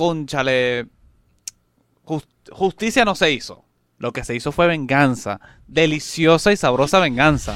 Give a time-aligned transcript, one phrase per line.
[0.00, 0.86] conchale,
[2.06, 3.64] jus- justicia no se hizo.
[3.98, 5.40] Lo que se hizo fue venganza.
[5.66, 7.54] Deliciosa y sabrosa venganza.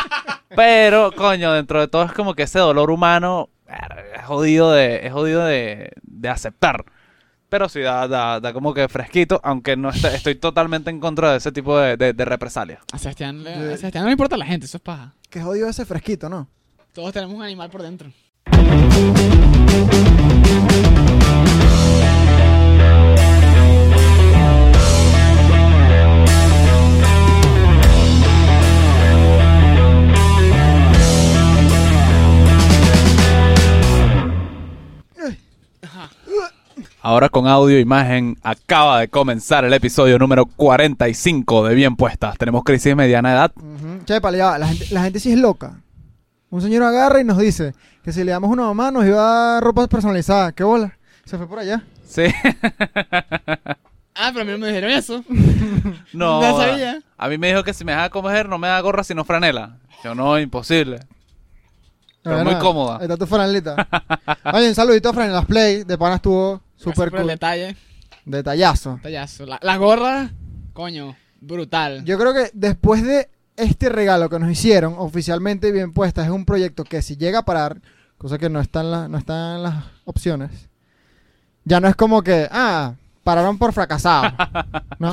[0.56, 3.48] Pero, coño, dentro de todo es como que ese dolor humano
[4.16, 6.84] es jodido de, es jodido de, de aceptar.
[7.48, 11.36] Pero sí da, da, da como que fresquito, aunque no estoy totalmente en contra de
[11.38, 12.80] ese tipo de, de, de represalias.
[12.92, 15.14] A Sebastián, le- a Sebastián no le importa la gente, eso es paja.
[15.30, 16.48] Qué jodido ese fresquito, ¿no?
[16.92, 18.10] Todos tenemos un animal por dentro.
[37.06, 42.38] Ahora con audio e imagen acaba de comenzar el episodio número 45 de Bien Puestas.
[42.38, 43.52] Tenemos crisis de mediana edad.
[43.56, 44.06] Ujú.
[44.06, 45.82] Che, pale, ya va, la gente, la gente sí es loca.
[46.48, 49.52] Un señor agarra y nos dice que si le damos una mamá nos iba a
[49.52, 50.52] dar ropa personalizada.
[50.52, 50.96] ¿Qué bola?
[51.26, 51.84] Se fue por allá.
[52.08, 52.22] Sí.
[54.16, 55.24] Ah, pero a mí no me dijeron eso.
[56.14, 56.40] No.
[56.40, 57.02] No sabía.
[57.18, 59.76] A mí me dijo que si me deja comer no me da gorra sino franela.
[60.02, 61.00] Yo no, imposible.
[62.22, 62.96] Pero muy nada, cómoda.
[62.96, 63.86] Ahí está tu franelita.
[64.54, 65.84] Oye, un saludito a Franelas Play.
[65.84, 67.26] De panas estuvo súper el cool.
[67.28, 67.76] detalle.
[68.24, 68.96] Detallazo.
[68.96, 69.46] Detallazo.
[69.46, 70.30] La- las gorras,
[70.72, 72.04] coño, brutal.
[72.04, 76.44] Yo creo que después de este regalo que nos hicieron, oficialmente bien puestas, es un
[76.44, 77.80] proyecto que si llega a parar,
[78.18, 80.50] cosa que no está en, la- no está en las opciones,
[81.64, 84.32] ya no es como que, ah, pararon por fracasado.
[84.98, 85.12] ¿no?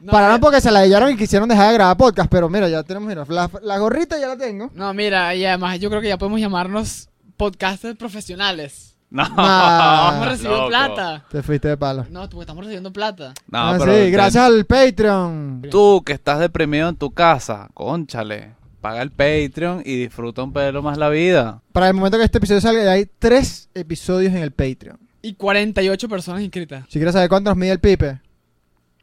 [0.00, 2.68] No, pararon mira- porque se la dillaron y quisieron dejar de grabar podcast, pero mira,
[2.68, 4.70] ya tenemos, mira, la, la gorrita ya la tengo.
[4.74, 8.95] No, mira, y además yo creo que ya podemos llamarnos podcasters profesionales.
[9.10, 9.22] No.
[9.36, 10.14] Nah.
[10.14, 10.68] Hemos recibido loco.
[10.68, 11.24] plata.
[11.30, 12.06] Te fuiste de palo.
[12.10, 13.32] No, porque estamos recibiendo plata.
[13.48, 15.62] No, Ah, pero sí, gracias al Patreon.
[15.70, 18.54] Tú que estás deprimido en tu casa, conchale.
[18.80, 21.60] Paga el Patreon y disfruta un pelo más la vida.
[21.72, 24.98] Para el momento que este episodio salga, ya hay tres episodios en el Patreon.
[25.22, 26.84] Y 48 personas inscritas.
[26.88, 28.20] Si quieres saber cuánto nos mide el pipe,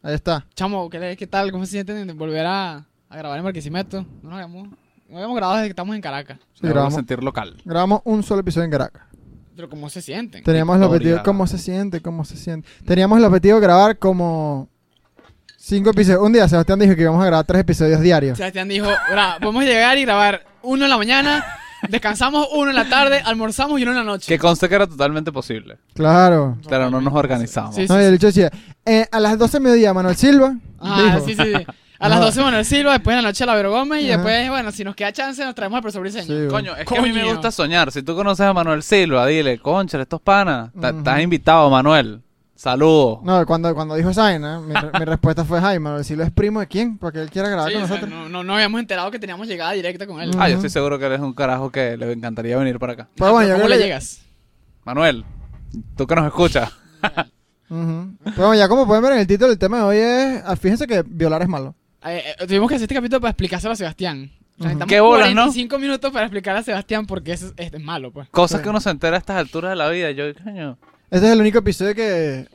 [0.02, 0.46] ahí está.
[0.56, 1.52] Chamo, ¿qué, qué tal?
[1.52, 4.06] ¿Cómo se sienten de volver a, a grabar en Barquisimeto?
[4.22, 4.70] No nos habíamos,
[5.10, 6.38] no habíamos grabado desde que estamos en Caracas.
[6.54, 7.58] Sí, Me a grabamos, sentir local.
[7.66, 9.04] grabamos un solo episodio en Caracas.
[9.56, 10.44] Pero ¿cómo se sienten?
[10.44, 11.22] Teníamos el objetivo.
[11.24, 12.02] ¿cómo se siente?
[12.02, 12.68] ¿Cómo se siente?
[12.86, 14.68] Teníamos el objetivo de grabar como
[15.58, 16.22] cinco episodios.
[16.22, 18.38] Un día Sebastián dijo que íbamos a grabar tres episodios diarios.
[18.38, 21.46] Sebastián dijo, "Bra, podemos llegar y grabar uno en la mañana,
[21.90, 24.28] descansamos uno en la tarde, almorzamos y uno en la noche.
[24.28, 25.78] Que conste que era totalmente posible.
[25.94, 26.58] Claro.
[26.68, 27.76] Pero no nos organizamos.
[27.76, 28.50] Sí, No, y el dicho decía,
[28.86, 31.66] eh, a las 12 de mediodía Manuel Silva Ah, dijo, sí, sí, sí.
[32.04, 32.26] A las No.
[32.26, 34.18] 12 Manuel Silva, después en la noche la Vero Gómez y Ajá.
[34.18, 36.26] después, bueno, si nos queda chance nos traemos al profesor Briseño.
[36.26, 37.92] Sí, Coño, es que a mí me gusta soñar.
[37.92, 40.72] Si tú conoces a Manuel Silva, dile, concha, estos panas.
[40.76, 42.22] Estás invitado, Manuel.
[42.56, 43.20] Saludos.
[43.24, 46.32] No, cuando, cuando dijo esa vaina, mi, re- mi respuesta fue, Jaime, Manuel Silva es
[46.32, 46.98] primo de quién?
[46.98, 48.20] Porque él quiera grabar Sí, con o sea, nosotros.
[48.22, 50.32] no, no, no habíamos enterado que teníamos llegada directa con él.
[50.38, 53.08] Ah, yo estoy seguro que eres un carajo que le encantaría venir para acá.
[53.16, 54.22] Pero bueno, ¿Cómo le que- llegas?
[54.86, 55.26] Manuel,
[55.98, 56.70] tú que nos escuchas.
[57.68, 60.56] Pero bueno, ya como pueden ver en el título, el tema de hoy es, ah,
[60.56, 61.76] fíjense que violar es malo.
[62.06, 64.32] Eh, eh, tuvimos que hacer este capítulo para explicárselo a Sebastián.
[64.34, 64.72] O sea, Ujú.
[64.74, 65.42] estamos Qué bolas, ¿no?
[65.44, 68.30] 45 minutos para explicar a Sebastián porque eso es, es malo, pues.
[68.30, 68.64] Cosas Sí.
[68.64, 70.12] que uno se entera a estas alturas de la vida.
[70.12, 70.78] Yo, coño.
[71.10, 72.48] Este es el único episodio que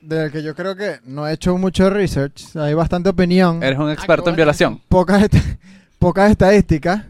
[0.00, 2.54] del que yo creo que no he hecho mucho research.
[2.56, 4.36] Hay bastante opinión, Eres un experto qué en bueno.
[4.36, 4.80] violación.
[4.88, 5.34] pocas, est-
[5.98, 7.02] pocas estadísticas.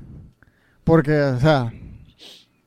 [0.84, 1.73] Porque, o sea...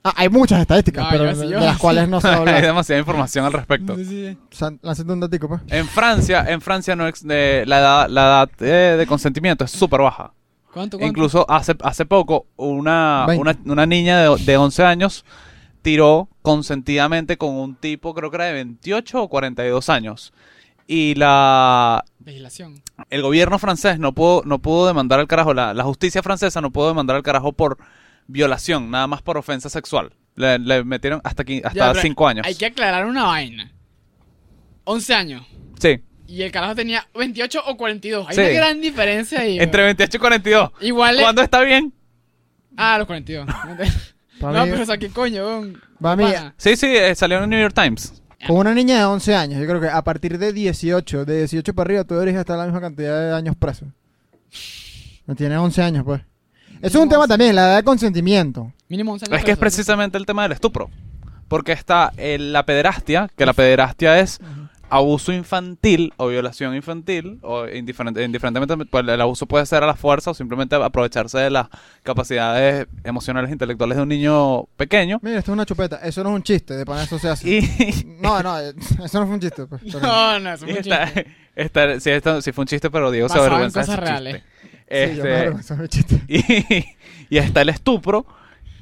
[0.10, 1.80] ah, hay muchas estadísticas, No, pero yo de, sí, de yo las sí.
[1.82, 2.62] cuales no se Hay habla.
[2.62, 3.96] demasiada información al respecto.
[3.96, 4.38] Sí, sí, sí.
[4.52, 5.62] O sea, Lánzate un datico, pues.
[5.68, 9.72] En Francia, en Francia no ex- de- la edad, la edad eh, de consentimiento es
[9.72, 10.34] súper baja.
[10.74, 11.06] ¿Cuánto, cuánto?
[11.12, 13.42] Incluso hace, hace poco una, Veinte.
[13.42, 15.26] una, una niña de, de 11 años
[15.82, 20.34] tiró consentidamente con un tipo, creo que era de 28 o 42 años.
[20.86, 22.82] Y la, Legislación.
[23.10, 26.72] el gobierno francés no pudo, no pudo demandar al carajo, la, la justicia francesa no
[26.72, 27.78] pudo demandar al carajo por
[28.28, 30.14] violación, nada más por ofensa sexual.
[30.36, 32.46] Le, le metieron hasta, Ya, hasta 5 años.
[32.46, 33.72] Hay que aclarar una vaina.
[34.84, 35.46] 11 años.
[35.80, 38.28] Sí, Y el carajo tenía 28 o 42.
[38.30, 38.42] Hay Sí.
[38.42, 39.60] una gran diferencia ahí.
[39.60, 40.72] entre 28 y 42.
[40.82, 41.18] Igual.
[41.20, 41.94] ¿Cuándo está bien?
[42.76, 43.48] Ah, los 42.
[44.40, 45.62] Para no, mí, pero o sea, ¿qué coño?
[45.62, 46.54] mí, Pana.
[46.58, 48.22] Sí, sí, eh, salió en el New York Times.
[48.46, 51.74] con una niña de 11 años, yo creo que a partir de 18, de 18
[51.74, 53.88] para arriba, tú deberías estar la misma cantidad de años preso.
[55.26, 56.22] No tiene 11 años, pues.
[56.82, 57.30] Eso es un tema 11.
[57.30, 58.72] también, la edad de consentimiento.
[58.90, 59.40] Mínimo 11 años.
[59.40, 60.90] Es que es precisamente el tema del estupro.
[61.48, 64.40] Porque está eh, la pederastia, que la pederastia es
[64.90, 69.96] abuso infantil o violación infantil, o indiferente, indiferentemente, pues, el abuso puede ser a la
[69.96, 71.68] fuerza o simplemente aprovecharse de las
[72.04, 75.20] capacidades emocionales e intelectuales de un niño pequeño.
[75.22, 75.98] Mira, esto es una chupeta.
[76.04, 77.50] Eso no es un chiste, de pana eso se hace.
[77.60, 79.66] Y, No, no, eh, eso no fue un chiste.
[79.68, 82.16] Pues, No, no, y es un está, chiste.
[82.16, 84.34] está- sí, fue un chiste, pero Diego se Basado en avergüenza de cosas ese reales.
[84.36, 84.57] chiste.
[84.90, 86.22] Sí, Este, chiste.
[86.28, 86.86] y,
[87.36, 88.26] y está el estupro,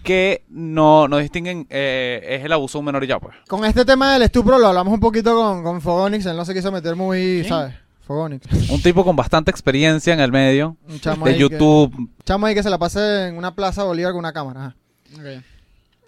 [0.04, 3.36] que no, no distinguen, eh, es el abuso de un menor y ya, pues.
[3.48, 6.26] Con este tema del estupro lo hablamos un poquito con, con Fogonix.
[6.28, 7.44] Él no se quiso meter muy.
[7.44, 7.74] ¿sabes?
[8.06, 8.46] Fogonix.
[8.70, 11.92] Un tipo con bastante experiencia en el medio, Un chamo de ahí YouTube.
[11.96, 14.76] Que, chamo ahí que se la pase en una plaza Bolívar con una cámara.
[15.20, 15.42] ajá.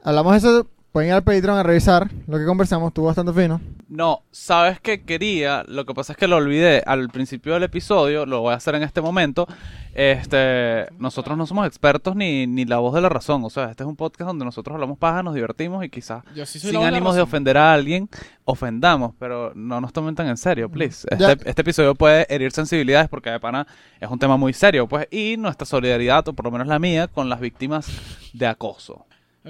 [0.04, 0.68] Hablamos de eso.
[0.92, 2.90] Pueden ir al Patreon a revisar lo que conversamos.
[2.90, 3.60] Estuvo bastante fino.
[3.90, 8.26] No, sabes que quería, lo que pasa es que lo olvidé al principio del episodio,
[8.26, 9.48] lo voy a hacer en este momento.
[9.94, 13.84] Este, nosotros no somos expertos ni, ni la voz de la razón, o sea, este
[13.84, 17.16] es un podcast donde nosotros hablamos paja, nos divertimos y quizás sí sin de ánimos
[17.16, 18.10] de ofender a alguien,
[18.44, 21.08] ofendamos, pero no nos tomen tan en serio, please.
[21.10, 23.66] Este, este episodio puede herir sensibilidades porque de pana
[24.02, 27.08] es un tema muy serio, pues, y nuestra solidaridad, o por lo menos la mía,
[27.08, 27.88] con las víctimas
[28.34, 29.06] de acoso.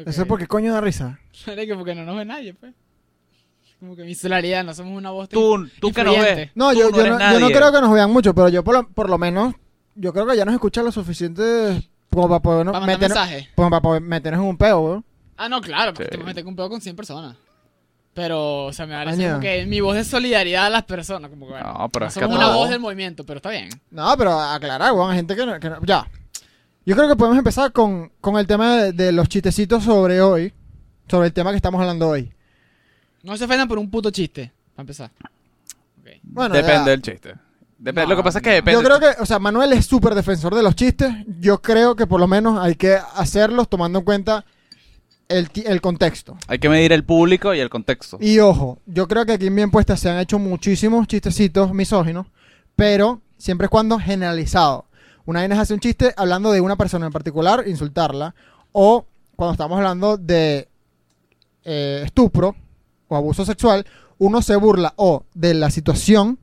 [0.06, 1.20] Eso es porque coño da risa.
[1.76, 2.74] Porque no nos ve nadie, pues.
[3.80, 6.50] Como que mi solaridad, no somos una voz Tú, tú que nos ves.
[6.56, 6.98] No, yo, no,
[7.32, 9.54] yo no creo que nos vean mucho, pero yo por lo, por lo menos,
[9.96, 13.50] yo creo que ya nos escuchan lo suficiente como para poder Para meternos, mensaje.
[13.56, 15.06] como para poder meternos en un peo, weón.
[15.38, 16.18] Ah, no, claro, porque Sí.
[16.18, 17.36] te metes con un pedo con 100 personas.
[18.16, 19.34] Pero, o sea, me parece Año.
[19.34, 21.30] como que mi voz de solidaridad a las personas.
[21.30, 23.70] Como que, bueno, No, pero es que una voz del movimiento, pero está bien.
[23.92, 26.08] No, pero aclarar, weón, hay gente que no, que no- Ya.
[26.84, 30.18] Yo creo que podemos empezar con, con el tema de, de los chistecitos sobre
[31.08, 32.34] sobre el tema que estamos hablando hoy.
[33.24, 35.12] No se ofendan por un puto chiste, para empezar.
[36.24, 36.86] Bueno, depende ya.
[36.86, 37.36] del chiste.
[37.80, 38.82] Dep- No, lo que pasa es que depende.
[38.82, 41.14] Yo creo que, o sea, Manuel es súper defensor de los chistes.
[41.40, 44.46] Yo creo que por lo menos hay que hacerlos tomando en cuenta
[45.28, 46.38] el, el contexto.
[46.48, 48.18] Hay que medir el público y el contexto.
[48.22, 52.28] Y ojo, yo creo que aquí en Bien Puesta se han hecho muchísimos chistecitos misóginos,
[52.76, 54.86] pero siempre es cuando generalizado.
[55.26, 58.34] Una vez hace un chiste hablando de una persona en particular, insultarla,
[58.72, 59.06] o
[59.36, 60.70] cuando estamos hablando de
[61.66, 62.56] eh, estupro
[63.08, 63.86] o abuso sexual,
[64.18, 66.40] uno se burla o de la situación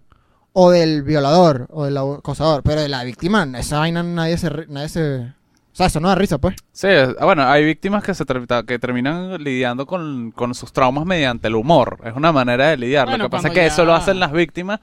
[0.53, 4.51] o del violador o del acosador, pero de la víctima, esa vaina nadie se...
[4.69, 5.33] Nadie se
[5.75, 6.55] o sea, eso no da risa, pues.
[6.71, 8.25] Sí, ah, bueno, hay víctimas que se
[8.65, 11.99] que terminan lidiando con, con sus traumas mediante el humor.
[12.05, 13.07] Es una manera de lidiar.
[13.09, 14.79] Bueno, lo que pasa es que ya- eso lo hacen las víctimas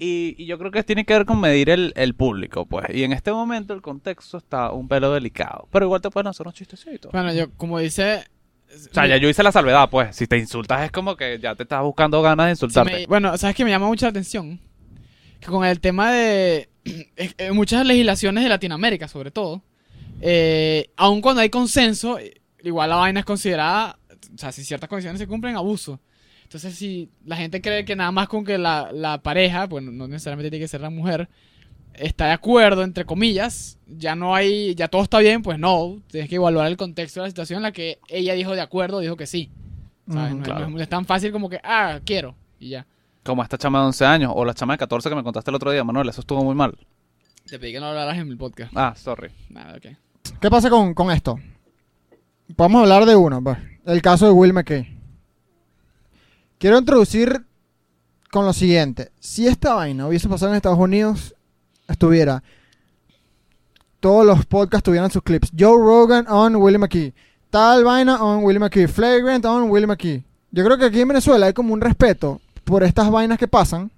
[0.00, 2.86] y, y yo creo que tiene que ver con medir el, el público, pues.
[2.92, 5.68] Y en este momento el contexto está un pelo delicado.
[5.70, 7.12] Pero igual te pueden hacer unos chistecitos.
[7.12, 8.24] Bueno, yo, como dice.
[8.90, 10.14] O sea, ya yo hice la salvedad, pues.
[10.16, 13.06] Si te insultas es como que ya te estás buscando ganas de insultarte.
[13.06, 14.60] bueno, ¿sabes qué me llama mucho la atención?
[15.40, 16.68] Que con el tema de.
[16.84, 19.62] eh, muchas legislaciones de Latinoamérica, sobre todo.
[20.20, 22.18] Eh, aun cuando hay consenso,
[22.62, 23.98] igual la vaina es considerada.
[24.34, 26.00] O sea, si ciertas condiciones se cumplen, abuso.
[26.44, 30.06] Entonces, si la gente cree que nada más con que la, la pareja, bueno, no
[30.06, 31.28] necesariamente tiene que ser la mujer,
[31.94, 36.28] está de acuerdo, entre comillas, ya no hay, ya todo está bien, pues no, tienes
[36.28, 39.16] que evaluar el contexto de la situación en la que ella dijo de acuerdo, dijo
[39.16, 39.50] que sí.
[40.10, 40.34] ¿sabes?
[40.42, 40.68] Claro.
[40.68, 42.86] no es tan fácil como que, ah, quiero, y ya.
[43.22, 45.54] Como esta chama de 11 años o la chama de 14 que me contaste el
[45.54, 46.10] otro día, Manuel.
[46.10, 46.76] Eso estuvo muy mal.
[47.46, 48.72] Te pedí que no hablaras en el podcast.
[48.74, 49.30] Ah, sorry.
[49.48, 49.86] Nada, ok.
[50.40, 51.38] ¿Qué pasa con, con esto?
[52.48, 53.56] Vamos a hablar de uno, pues.
[53.86, 54.98] El caso de Will McKay.
[56.58, 57.44] Quiero introducir
[58.30, 59.10] con lo siguiente.
[59.20, 61.34] Si esta vaina hubiese pasado en Estados Unidos,
[61.88, 62.42] estuviera.
[64.00, 65.50] Todos los podcasts tuvieran sus clips.
[65.58, 67.14] Joe Rogan on Willie McKee.
[67.50, 68.88] Tal vaina on Willie McKee.
[68.88, 70.24] Flagrant on Willie McKee.
[70.50, 73.90] Yo creo que aquí en Venezuela hay como un respeto por estas vainas que pasan.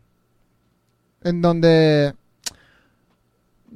[1.23, 2.15] En donde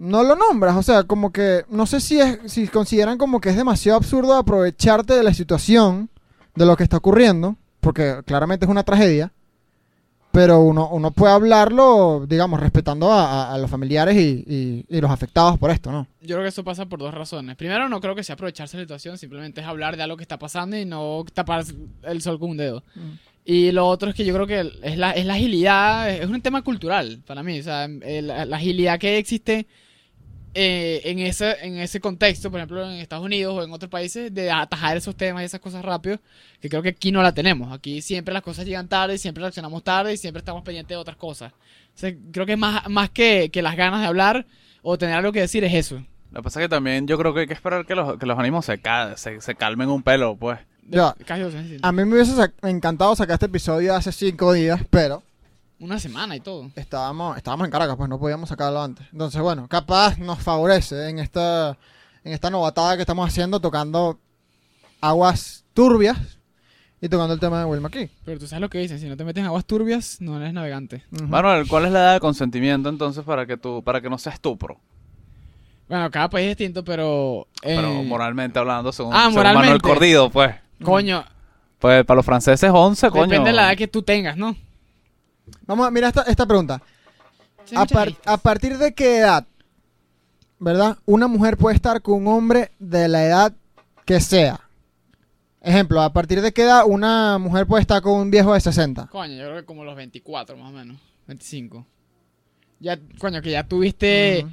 [0.00, 3.50] no lo nombras, o sea, como que no sé si es si consideran como que
[3.50, 6.08] es demasiado absurdo aprovecharte de la situación
[6.54, 9.32] de lo que está ocurriendo, porque claramente es una tragedia,
[10.32, 15.00] pero uno, uno puede hablarlo, digamos, respetando a, a- a los familiares y, y- y
[15.00, 16.06] los afectados por esto, ¿no?
[16.20, 17.56] Yo creo que eso pasa por dos razones.
[17.56, 20.38] Primero, no creo que sea aprovecharse la situación, simplemente es hablar de algo que está
[20.38, 21.64] pasando y no tapar
[22.04, 22.82] el sol con un dedo.
[23.44, 26.40] Y lo otro es que yo creo que es la, es la agilidad, es un
[26.42, 27.58] tema cultural para mí.
[27.58, 29.66] O sea, la agilidad que existe
[30.54, 34.32] eh, en, ese, en ese contexto, por ejemplo, en Estados Unidos o en otros países,
[34.34, 36.18] de atajar esos temas y esas cosas rápido,
[36.60, 37.72] que creo que aquí no la tenemos.
[37.72, 41.16] Aquí siempre las cosas llegan tarde, siempre reaccionamos tarde y siempre estamos pendientes de otras
[41.16, 41.52] cosas.
[41.52, 44.46] O sea, creo que más, más que, que las ganas de hablar
[44.82, 46.02] o tener algo que decir es eso.
[46.32, 48.26] Lo que pasa es que también yo creo que hay que esperar que los, que
[48.26, 50.58] los ánimos se, ca- se, se calmen un pelo, pues.
[50.88, 51.14] Ya.
[51.82, 55.22] A mí me hubiese sac- encantado sacar este episodio hace cinco días, pero
[55.80, 56.70] Una semana y todo.
[56.76, 59.06] estábamos, estábamos en Caracas, pues no podíamos sacarlo antes.
[59.12, 61.76] Entonces, bueno, capaz nos favorece en esta,
[62.22, 64.18] en esta novatada que estamos haciendo, tocando
[65.00, 66.18] aguas turbias
[67.00, 68.10] y tocando el tema de Will McKee.
[68.26, 70.52] Pero tú sabes lo que dicen, si no te metes en aguas turbias, no eres
[70.52, 71.02] navegante.
[71.12, 71.24] Ujú.
[71.26, 74.34] Manuel, ¿cuál es la edad de consentimiento entonces para que tú, para que no seas
[74.34, 74.78] estupro?
[75.88, 77.48] Bueno, cada país es distinto, pero...
[77.62, 79.80] eh, Pero moralmente hablando, según, ah, según Manuel.
[79.82, 80.54] Cordido, pues.
[80.84, 81.24] Coño,
[81.78, 83.22] Pues para los franceses 11, coño.
[83.24, 84.54] depende de la edad que tú tengas, ¿no?
[85.66, 86.82] Vamos a mira esta, esta pregunta.
[87.64, 89.46] Sí, A, par- partir de qué edad,
[90.58, 90.98] ¿verdad?
[91.06, 93.52] Una mujer puede estar con un hombre de la edad
[94.04, 94.60] que sea.
[95.62, 99.08] Ejemplo, ¿a partir de qué edad una mujer puede estar con un viejo de 60?
[99.08, 100.98] Coño, yo creo que como los 24 más o menos.
[101.26, 101.86] 25.
[102.80, 104.46] Ya, coño, que ya tuviste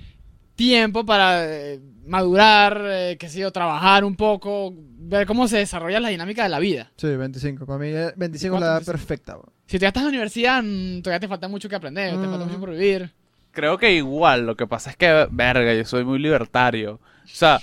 [0.56, 6.00] tiempo para eh, madurar, eh, qué sé yo, trabajar un poco, ver cómo se desarrolla
[6.02, 6.92] la dinámica de la vida.
[6.98, 7.66] Sí, 25.
[7.66, 9.36] Para mí eh, 25 es la edad 24, perfecta.
[9.38, 9.54] bro.
[9.68, 12.28] Si tú ya estás en la universidad, mm, todavía te falta mucho que aprender, te
[12.28, 12.48] falta Mm.
[12.48, 13.12] mucho por vivir.
[13.52, 16.94] Creo que igual, lo que pasa es que, verga, yo soy muy libertario.
[16.96, 17.60] O sea.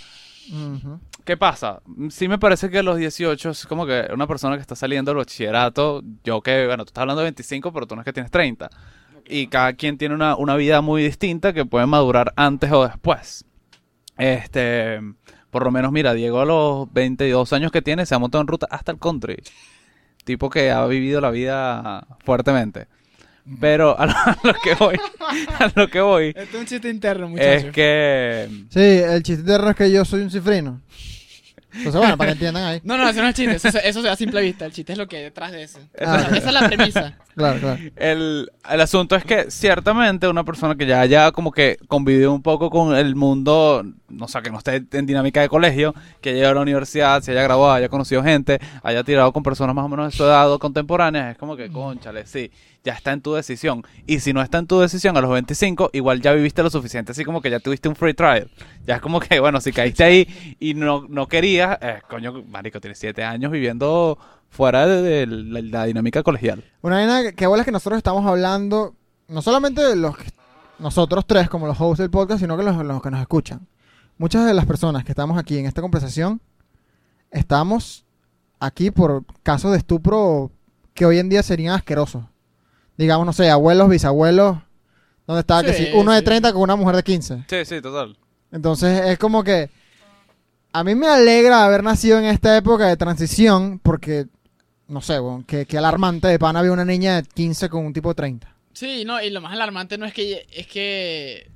[1.24, 1.80] ¿qué pasa?
[2.10, 5.10] Sí me parece que a los 18 es como que una persona que está saliendo
[5.10, 8.12] del bachillerato, yo que, bueno, tú estás hablando de 25, pero tú no es que
[8.12, 8.68] tienes 30.
[9.26, 13.46] Y cada quien tiene una, una vida muy distinta que puede madurar antes o después.
[14.18, 15.00] Este,
[15.50, 18.48] por lo menos, mira, Diego a los 22 años que tiene se ha montado en
[18.48, 19.36] ruta hasta el country.
[20.24, 22.86] Tipo que ha vivido la vida fuertemente.
[23.60, 24.96] Pero a lo, a lo que voy,
[25.58, 27.64] a lo que voy, Esto es un chiste interno, muchachos.
[27.64, 30.80] es que Sí, el chiste interno es que yo soy un cifrino.
[31.76, 32.80] Entonces, bueno, para que entiendan ahí.
[32.84, 34.64] No, no, eso no es chiste, eso, se- eso se da a simple vista.
[34.64, 35.78] El chiste es lo que hay detrás de eso.
[36.00, 37.18] Ah, Esa, esa es la premisa.
[37.34, 37.80] Claro, claro.
[37.96, 42.42] El, el asunto es que ciertamente una persona que ya haya como que convivido un
[42.42, 46.38] poco con el mundo, no sé, que no esté en dinámica de colegio, que haya
[46.38, 49.84] ido a la universidad, se haya graduado, haya conocido gente, haya tirado con personas más
[49.84, 52.52] o menos de su edad o contemporáneas, es como que, conchale, sí,
[52.84, 53.82] ya está en tu decisión.
[54.06, 57.12] Y si no está en tu decisión a los 25, igual ya viviste lo suficiente,
[57.12, 58.50] así como que ya tuviste un free trial.
[58.86, 62.80] Ya es como que, bueno, si caíste ahí y no, no querías, eh, coño, marico,
[62.80, 64.18] tienes 7 años viviendo
[64.50, 66.62] fuera de, la, dinámica colegial.
[66.82, 68.94] Una vaina que, que bola es que nosotros estamos hablando,
[69.28, 70.30] no solamente de los que-
[70.78, 73.66] nosotros tres como los hosts del podcast, sino que los, los que nos escuchan.
[74.18, 76.40] Muchas de las personas que estamos aquí en esta conversación,
[77.30, 78.04] estamos
[78.60, 80.52] aquí por casos de estupro
[80.92, 82.24] que hoy en día serían asquerosos.
[82.96, 84.56] Digamos, no sé, abuelos, bisabuelos,
[85.26, 86.24] donde estaba que Sí, sí, uno de sí.
[86.24, 87.44] 30 con una mujer de 15.
[87.48, 88.16] Sí, sí, total.
[88.52, 89.70] Entonces es como que
[90.72, 94.26] a mí me alegra haber nacido en esta época de transición porque,
[94.88, 97.92] no sé, weón, que, que alarmante de pana había una niña de 15 con un
[97.92, 98.54] tipo de 30.
[98.72, 101.50] Sí, no, y lo más alarmante no es que es que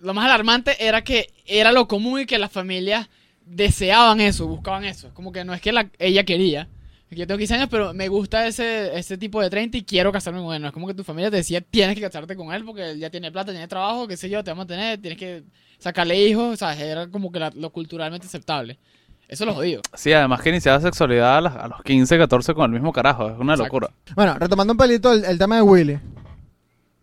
[0.00, 3.08] lo más alarmante era que era lo común y que las familias
[3.46, 5.10] deseaban eso, buscaban eso.
[5.14, 6.68] Como que no es que la- ella quería.
[7.14, 10.40] Yo tengo 15 años, pero me gusta ese, ese tipo de 30 y quiero casarme
[10.40, 10.60] con él.
[10.62, 12.98] No es como que tu familia te decía, tienes que casarte con él porque él
[12.98, 15.44] ya tiene plata, tiene trabajo, qué sé yo, te vamos a tener, tienes que
[15.78, 18.78] sacarle hijos, o sea, era como que la- lo culturalmente aceptable.
[19.26, 19.80] Eso lo jodido.
[19.94, 23.30] Sí, además que iniciaba sexualidad a, las- a los 15, 14 con el mismo carajo.
[23.30, 23.64] Es una Exacto.
[23.80, 23.90] locura.
[24.14, 25.98] Bueno, retomando un pelito el, el tema de Willy.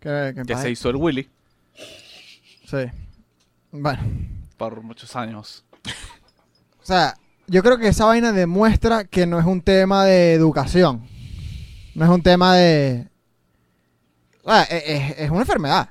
[0.00, 1.28] Que, que se hizo el Willy
[2.68, 2.78] Sí.
[3.70, 4.02] Bueno,
[4.56, 5.64] por muchos años.
[6.82, 7.14] o sea,
[7.52, 11.06] yo creo que esa vaina demuestra que no es un tema de educación.
[11.94, 13.08] No es un tema de...
[14.42, 15.90] O sea, es, es- es una enfermedad.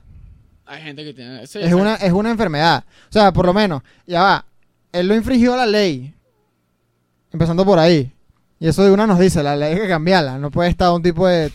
[0.66, 1.46] Hay gente que tiene...
[1.48, 2.84] sí, Es una, es una enfermedad.
[3.10, 4.46] O sea, por lo menos, ya va.
[4.92, 6.14] Él lo infringió la ley.
[7.32, 8.12] Empezando por ahí.
[8.60, 10.38] Y eso de una nos dice, la ley hay que cambiarla.
[10.38, 11.52] No puede estar un tipo de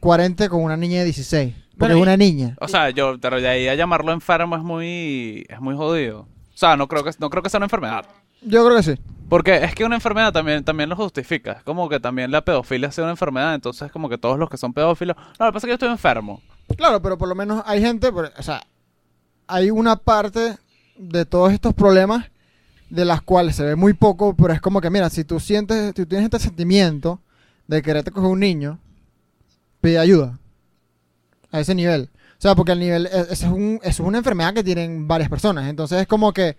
[0.00, 1.54] 40 con una niña de 16.
[1.78, 2.56] Porque es una niña.
[2.60, 6.20] O sea, yo, pero de ahí a llamarlo enfermo es muy, es muy jodido.
[6.22, 8.04] O sea, no creo que, no creo que sea una enfermedad.
[8.42, 8.94] Yo creo que sí.
[9.28, 11.52] Porque es que una enfermedad también, también lo justifica.
[11.52, 13.54] Es como que también la pedofilia sea una enfermedad.
[13.54, 15.16] Entonces, como que todos los que son pedófilos.
[15.38, 16.40] No, lo que pasa es que yo estoy enfermo.
[16.76, 18.62] Claro, pero por lo menos hay gente, o sea,
[19.46, 20.56] hay una parte
[20.96, 22.26] de todos estos problemas
[22.90, 25.88] de las cuales se ve muy poco, pero es como que, mira, si tú sientes,
[25.88, 27.20] si tú tienes este sentimiento
[27.66, 28.78] de quererte coger un niño,
[29.80, 30.38] pide ayuda.
[31.50, 32.10] A ese nivel.
[32.12, 35.68] O sea, porque el nivel, es, es un- es una enfermedad que tienen varias personas.
[35.68, 36.56] Entonces es como que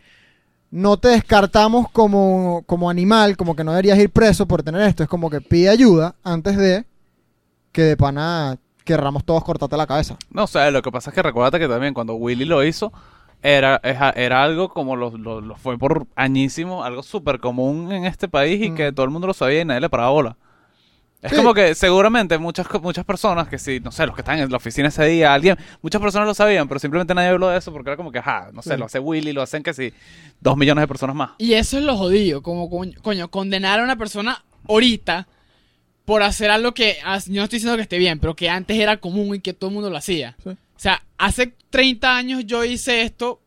[0.71, 5.03] no te descartamos como, como animal, como que no deberías ir preso por tener esto.
[5.03, 6.85] Es como que pide ayuda antes de
[7.71, 10.17] que de pana querramos todos cortarte la cabeza.
[10.31, 12.91] No sé, lo que pasa es que recuérdate que también cuando Willy lo hizo,
[13.41, 18.05] era, era, era algo como lo, lo- lo fue por añísimo, algo súper común en
[18.05, 18.75] este país y Mm.
[18.75, 20.37] que todo el mundo lo sabía y nadie le paraba bola.
[21.21, 21.35] Es Sí.
[21.37, 24.55] como que seguramente muchas, muchas personas que sí, no sé, los que están en la
[24.55, 27.89] oficina ese día, alguien, muchas personas lo sabían, pero simplemente nadie habló de eso porque
[27.89, 28.79] era como que, ajá, no sé, Sí.
[28.79, 29.93] lo hace Willy, lo hacen que sí,
[30.39, 31.31] dos millones de personas más.
[31.37, 35.27] Y eso es lo jodido, como coño, coño, condenar a una persona ahorita
[36.05, 36.97] por hacer algo que,
[37.27, 39.69] yo no estoy diciendo que esté bien, pero que antes era común y que todo
[39.69, 40.37] el mundo lo hacía.
[40.41, 40.49] Sí.
[40.51, 43.41] O sea, hace 30 años yo hice esto,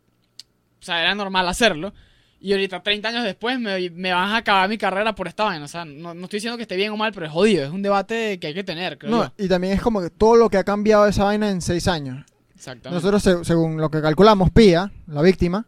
[0.78, 1.94] o sea, era normal hacerlo,
[2.42, 5.64] y ahorita 30 años después me, me van a acabar mi carrera por esta vaina.
[5.64, 7.70] O sea, no, no estoy diciendo que esté bien o mal, pero es jodido, es
[7.70, 9.32] un debate que hay que tener, creo No, yo.
[9.44, 12.24] y también es como que todo lo que ha cambiado esa vaina en seis años.
[12.54, 12.96] Exactamente.
[13.02, 15.66] Nosotros, se- según lo que calculamos, Pía, la víctima,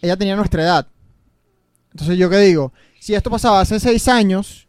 [0.00, 0.86] ella tenía nuestra edad.
[1.92, 2.72] Entonces, ¿yo qué digo?
[3.00, 4.66] Si esto pasaba hace seis años,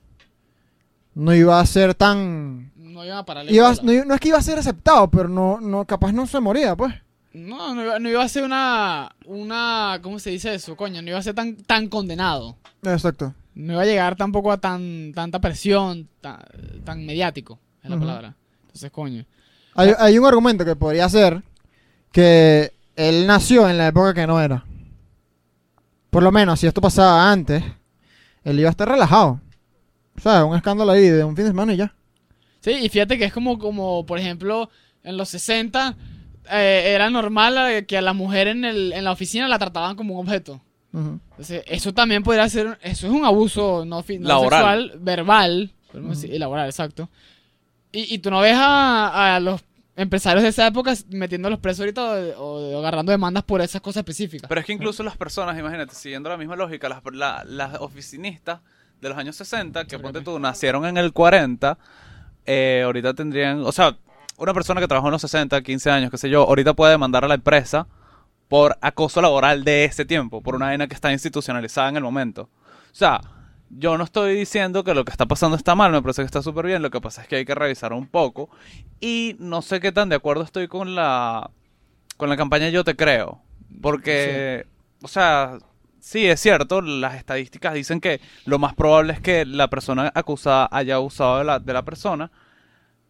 [1.14, 2.72] no iba a ser tan...
[2.76, 5.28] No iban a parar la iba- no, no es que iba a ser aceptado, pero
[5.30, 6.94] no, no capaz no se moría, pues.
[7.38, 11.02] No, no iba, no iba a ser una, una, ¿cómo se dice eso, coño?
[11.02, 12.58] No iba a ser tan, tan condenado.
[12.84, 13.34] Exacto.
[13.56, 16.46] no iba a llegar tampoco a tan tanta presión, ta-
[16.84, 18.36] tan, mediático, es la palabra.
[18.62, 19.26] Entonces, coño.
[19.76, 21.44] Hay, hay un argumento que podría ser
[22.12, 24.64] que él nació en la época que no era.
[26.10, 27.64] Por lo menos, si esto pasaba antes,
[28.44, 29.40] él iba a estar relajado.
[30.16, 31.94] O sea, un escándalo ahí de un fin de semana y ya.
[32.62, 34.70] Sí, y fíjate que es como, como por ejemplo,
[35.04, 35.96] en los 60
[36.52, 40.16] eh, era normal que a la mujer en, el, en la oficina la trataban como
[40.20, 40.62] un objeto.
[40.94, 44.50] Entonces, eso también podría ser, eso es un abuso no, Laboral.
[44.90, 47.08] sexual, verbal, decir, y laboral, exacto.
[47.92, 49.62] Y, y tú no ves a, a los
[49.96, 54.48] empresarios de esa época metiéndolos presos ahorita o, o agarrando demandas por esas cosas específicas.
[54.50, 58.62] Pero es que incluso las personas, imagínate, siguiendo la misma lógica, las, la- las oficinistas
[59.00, 61.78] de los años 60, que ponte tú, nacieron en el 40,
[62.48, 63.96] eh, ahorita tendrían, o sea,
[64.38, 67.26] una persona que trabajó en los 60, 15 años, qué sé yo, ahorita puede demandar
[67.26, 67.88] a la empresa
[68.48, 72.44] por acoso laboral de ese tiempo, por una vaina que está institucionalizada en el momento.
[72.44, 73.22] O sea,
[73.70, 76.42] yo no estoy diciendo que lo que está pasando está mal, me parece que está
[76.42, 78.50] súper bien, lo que pasa es que hay que revisar un poco
[79.02, 81.52] y no sé qué tan de acuerdo estoy con la
[82.16, 83.42] con la campaña Yo te creo,
[83.82, 84.66] porque
[85.02, 85.58] o sea,
[86.00, 90.70] sí es cierto, las estadísticas dicen que lo más probable es que la persona acusada
[90.72, 92.32] haya abusado de la, de la persona,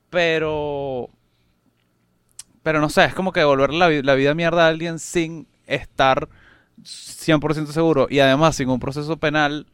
[0.09, 1.09] pero
[2.67, 5.47] pero no sé, es como que devolver la, vi- la vida mierda a alguien sin
[5.67, 6.27] estar
[6.83, 9.65] 100% seguro y además sin un proceso penal,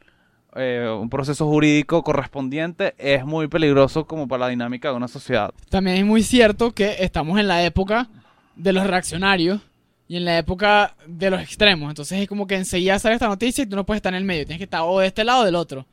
[0.56, 5.50] eh, un proceso jurídico correspondiente, es muy peligroso como para la dinámica de una sociedad.
[5.70, 8.10] También es muy cierto que estamos en la época
[8.56, 9.60] de los reaccionarios
[10.08, 11.90] y en la época de los extremos.
[11.90, 14.24] Entonces es como que enseguida sale esta noticia y tú no puedes estar en el
[14.24, 14.46] medio.
[14.46, 15.88] Tienes que estar o de este lado o del otro.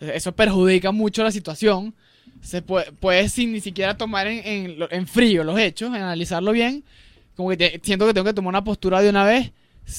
[0.00, 1.94] Eso perjudica mucho la situación.
[2.46, 6.84] Se puede, puedes sin ni siquiera tomar en, en frío los hechos, analizarlo bien.
[7.34, 9.52] Como que siento que tengo que tomar una postura de una vez.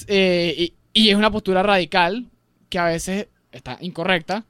[0.07, 2.25] eh, y, es una postura radical
[2.69, 4.45] que a veces está incorrecta.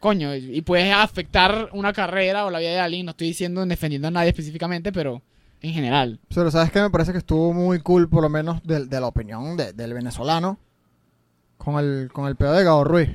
[0.00, 3.04] Coño, y y puedes afectar una carrera o la vida de alguien.
[3.06, 5.22] No estoy diciendo defendiendo a nadie específicamente, pero
[5.60, 6.18] en general.
[6.34, 6.80] Pero ¿sabes qué?
[6.80, 9.92] Me parece que estuvo muy cool, por lo menos de, de la opinión de- del
[9.94, 10.58] venezolano,
[11.58, 13.10] con el, con el pedo de Gabo Ruiz.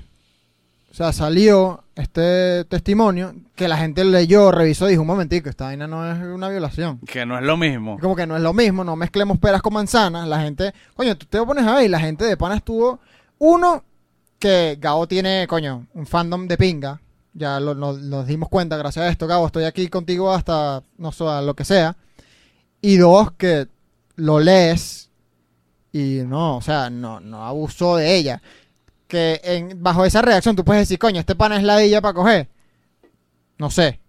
[0.90, 5.66] O sea, salió este testimonio que la gente leyó, revisó y dijo, un momentico, esta
[5.66, 7.00] vaina no es una violación.
[7.06, 8.00] Que no es lo mismo.
[8.00, 10.28] Como que no es lo mismo, no mezclemos peras con manzanas.
[10.28, 13.00] La gente, coño, tú te pones a ver y la gente de pana estuvo.
[13.40, 13.84] Uno,
[14.40, 17.00] que Gabo tiene, coño, un fandom de pinga.
[17.34, 19.46] Ya lo- lo- nos dimos cuenta gracias a esto, Gabo.
[19.48, 21.96] Estoy aquí contigo hasta, no sé, lo que sea.
[22.82, 23.68] Y dos, que
[24.16, 25.10] lo lees
[25.92, 28.42] y no, o sea, no, no abusó de ella.
[29.08, 32.48] Que en, bajo esa reacción tú puedes decir, coño, este pana es ladilla para coger.
[33.58, 34.00] No sé.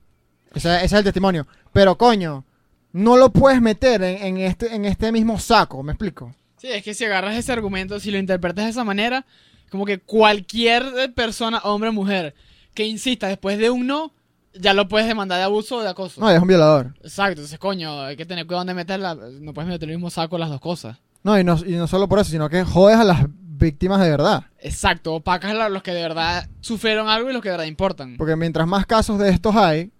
[0.54, 1.46] Ese, ese es el testimonio.
[1.72, 2.44] Pero coño,
[2.92, 6.34] no lo puedes meter en, en este, en este mismo saco, ¿me explico?
[6.56, 9.24] Sí, es que si agarras ese argumento, si lo interpretas de esa manera,
[9.70, 12.34] como que cualquier persona, hombre o mujer,
[12.74, 14.12] que insista después de un no,
[14.54, 16.20] ya lo puedes demandar de abuso o de acoso.
[16.20, 16.94] No, es un violador.
[17.02, 19.14] Exacto, entonces coño, hay que tener cuidado donde meterla.
[19.14, 20.96] No puedes meter el mismo saco las dos cosas.
[21.22, 23.26] No y, no, y no solo por eso, sino que jodes a las
[23.58, 24.44] víctimas de verdad.
[24.60, 28.16] Exacto, opacas a los que de verdad sufrieron algo y los que de verdad importan.
[28.16, 29.90] Porque mientras más casos de estos hay,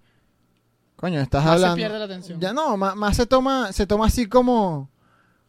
[0.97, 1.77] coño, estás Más se hablando...
[1.77, 2.41] pierde la atención.
[2.41, 4.89] Ya no, más, más se toma se toma así como...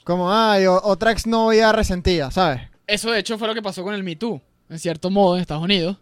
[0.03, 2.61] Como, ay, otra exnovia resentida, ¿sabes?
[2.87, 5.41] Eso de hecho fue lo que pasó con el Me Too, en cierto modo, en
[5.41, 5.97] Estados Unidos.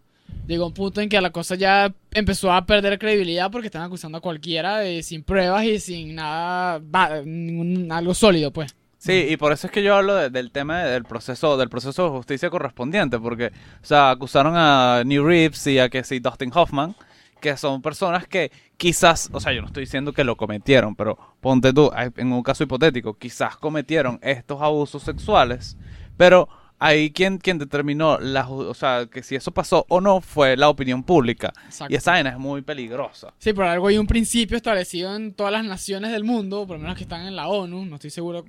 [0.46, 4.16] Llegó un punto en que la cosa ya empezó a perder credibilidad porque están acusando
[4.16, 8.74] a cualquiera de- sin pruebas y sin nada, va- ningún- algo sólido, pues.
[8.98, 11.68] Sí, y por eso es que yo hablo de- del tema de- del proceso, del
[11.68, 16.18] proceso de justicia correspondiente, porque, o sea, acusaron a New Reeves y a que sí,
[16.18, 16.96] Dustin Hoffman,
[17.40, 21.16] que son personas que quizás, o sea, yo no estoy diciendo que lo cometieron, pero
[21.40, 25.76] ponte tú, en un caso hipotético, quizás cometieron estos abusos sexuales,
[26.16, 26.48] pero
[26.80, 30.68] ahí quien, quien determinó, la, o sea, que si eso pasó o no fue la
[30.68, 31.52] opinión pública.
[31.66, 31.92] Exacto.
[31.92, 33.32] Y esa vaina es muy peligrosa.
[33.38, 36.82] Sí, por algo hay un principio establecido en todas las naciones del mundo, por lo
[36.82, 38.44] menos que están en la ONU, no estoy seguro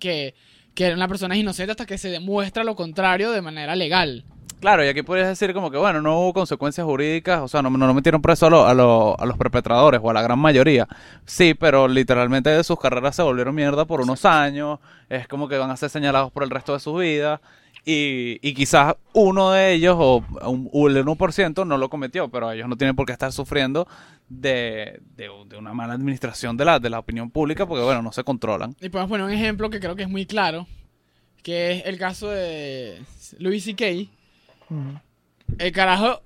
[0.00, 0.34] que,
[0.74, 4.24] que una persona es inocente hasta que se demuestra lo contrario de manera legal.
[4.60, 7.68] Claro, y aquí podrías decir como que, bueno, no hubo consecuencias jurídicas, o sea, no,
[7.68, 10.88] no metieron preso a, lo- a, lo- a los perpetradores o a la gran mayoría.
[11.26, 14.78] Sí, pero literalmente sus carreras se volvieron mierda por unos años,
[15.10, 17.40] es como que van a ser señalados por el resto de sus vidas,
[17.84, 22.50] y, y quizás uno de ellos, o un, o el 1%, no lo cometió, pero
[22.52, 23.86] ellos no tienen por qué estar sufriendo
[24.28, 28.12] de, de, de una mala administración de la, de la opinión pública, porque, bueno, no
[28.12, 28.74] se controlan.
[28.80, 30.66] Y podemos poner un ejemplo que creo que es muy claro,
[31.42, 33.02] que es el caso de
[33.38, 33.84] Louis C.K.,
[35.58, 36.22] El carajo,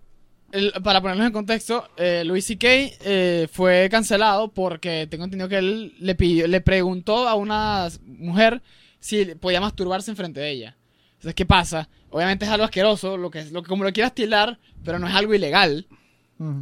[0.53, 2.67] el- para ponerlos en contexto, eh, Louis C.K.
[3.05, 8.63] eh, fue cancelado porque tengo entendido que él le pidió, le preguntó a una mujer
[9.01, 10.77] si podía masturbarse enfrente de ella.
[11.19, 11.89] Entonces, ¿qué pasa?
[12.11, 15.15] Obviamente es algo asqueroso, lo que, lo que como lo quieras tildar, pero no es
[15.15, 15.87] algo ilegal.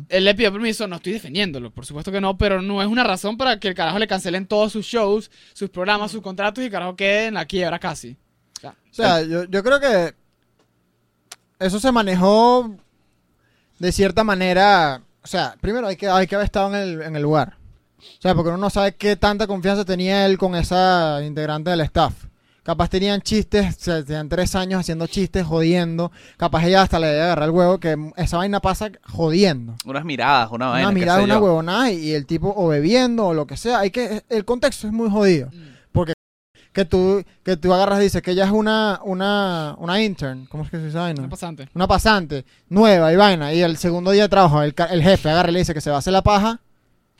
[0.09, 3.05] Él le pidió permiso, no estoy defendiéndolo, por supuesto que no, pero no es una
[3.05, 6.67] razón para que el carajo le cancelen todos sus shows, sus programas, sus contratos y
[6.67, 8.17] el carajo quede en la quiebra casi.
[8.57, 10.15] O sea, O sea, yo, yo creo que
[11.59, 12.75] eso se manejó
[13.79, 15.03] de cierta manera.
[15.23, 17.59] O sea, primero hay que, hay que haber estado en el, en el lugar.
[17.99, 21.81] O sea, porque uno no sabe qué tanta confianza tenía él con esa integrante del
[21.83, 22.15] staff.
[22.67, 26.11] Capaz tenían chistes, o sea, tenían tres años haciendo chistes, jodiendo.
[26.37, 29.77] Capaz ella hasta le debe agarrar el huevo, que esa vaina pasa jodiendo.
[29.85, 30.89] Unas miradas, una vaina.
[30.89, 31.45] Una mirada, una yo.
[31.45, 33.79] huevonada y, y el tipo o bebiendo o lo que sea.
[33.79, 35.49] Hay que, el contexto es muy jodido.
[35.53, 35.77] mm,
[36.73, 40.47] Que tú, que tú agarras y dices que ella es una, una, una intern.
[40.47, 41.23] ¿Cómo es que se dice vaina?
[41.23, 41.69] no pasante.
[41.73, 43.55] Una pasante nueva y vaina.
[43.55, 45.89] Y el segundo día de trabajo, el, el jefe agarra y le dice que se
[45.91, 46.61] va a hacer la paja.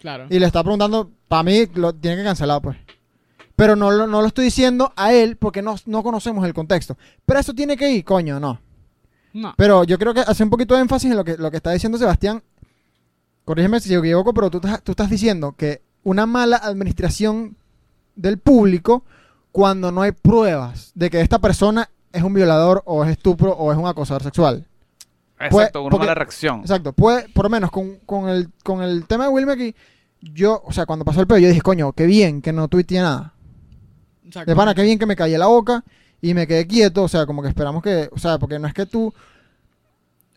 [0.01, 0.27] Claro.
[0.29, 2.77] Y le está preguntando, para mí lo tiene que cancelar, pues.
[3.57, 6.97] Pero no, lo- no lo estoy diciendo a él porque no, no conocemos el contexto.
[7.25, 8.61] Pero eso tiene que ir, coño, no.
[9.33, 9.55] No.
[9.57, 11.71] Pero yo creo que hace un poquito de énfasis en lo que, lo que está
[11.71, 12.43] diciendo Sebastián.
[13.45, 17.57] Corrígeme si yo equivoco, pero tú, estás- tú estás diciendo que una mala administración
[18.15, 19.05] del público
[19.53, 23.73] cuando no hay pruebas de que esta persona es un violador o es estupro o
[23.73, 24.67] es un acosador sexual.
[25.39, 26.61] Exacto, una porque- mala reacción.
[26.61, 26.93] Exacto.
[26.93, 29.75] Puede, por lo menos con, con el, con el tema de Will McKee,
[30.23, 33.01] yo, o sea, cuando pasó el pedo, yo dije, coño, qué bien que no tuiteé
[33.01, 33.35] nada.
[34.27, 34.51] Exacto.
[34.51, 35.85] De pana, qué bien que me callé la boca
[36.21, 37.05] y me quedé quieto.
[37.05, 38.09] O sea, como que esperamos que.
[38.13, 39.13] O sea, porque no es que tú.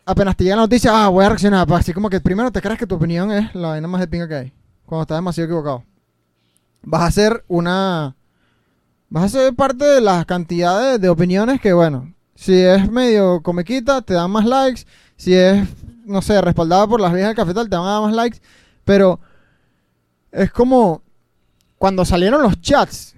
[0.06, 1.70] Apenas te llega la noticia, ah, voy a reaccionar.
[1.72, 4.28] Así como que primero te crees que tu opinión es la vaina más de pinga
[4.28, 4.52] que hay.
[4.86, 5.84] Cuando estás demasiado equivocado.
[6.82, 8.16] Vas a ser una.
[9.08, 14.02] Vas a ser parte de las cantidades de opiniones que, bueno, si es medio comiquita,
[14.02, 14.82] te dan más likes.
[15.16, 15.68] Si es,
[16.04, 18.38] no sé, respaldada por las viejas del cafetal, te van a dar más likes.
[18.84, 19.20] Pero
[20.32, 21.02] es como
[21.76, 23.14] cuando salieron los chats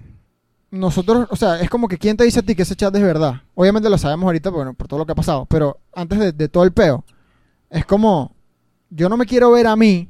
[0.73, 3.01] nosotros, o sea, es como que quién te dice a ti que ese chat es
[3.01, 3.41] verdad.
[3.55, 6.49] Obviamente lo sabemos ahorita bueno, por todo lo que ha pasado, pero antes de, de
[6.49, 7.03] todo el peo,
[7.69, 8.35] es como,
[8.89, 10.09] yo no me quiero ver a mí,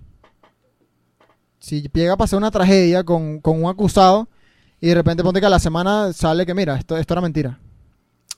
[1.59, 4.27] si llega a pasar una tragedia con, con un acusado
[4.81, 7.59] y de repente ponte que a la semana sale que mira, esto, esto era mentira.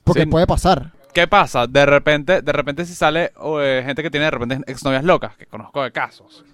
[0.04, 0.26] Porque Sí.
[0.26, 0.92] puede pasar.
[1.12, 1.66] ¿Qué pasa?
[1.66, 5.46] De repente, de repente si sale eh, gente que tiene de repente exnovias locas, que
[5.46, 6.44] conozco de casos.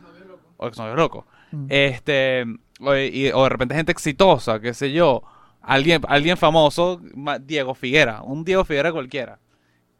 [0.56, 1.24] O exnovios locos.
[1.50, 1.66] Mm.
[1.68, 2.44] Este,
[2.80, 5.22] o, y- o de repente gente exitosa, qué sé yo.
[5.62, 7.00] Alguien, alguien famoso,
[7.40, 9.38] Diego Figuera, un Diego Figuera cualquiera,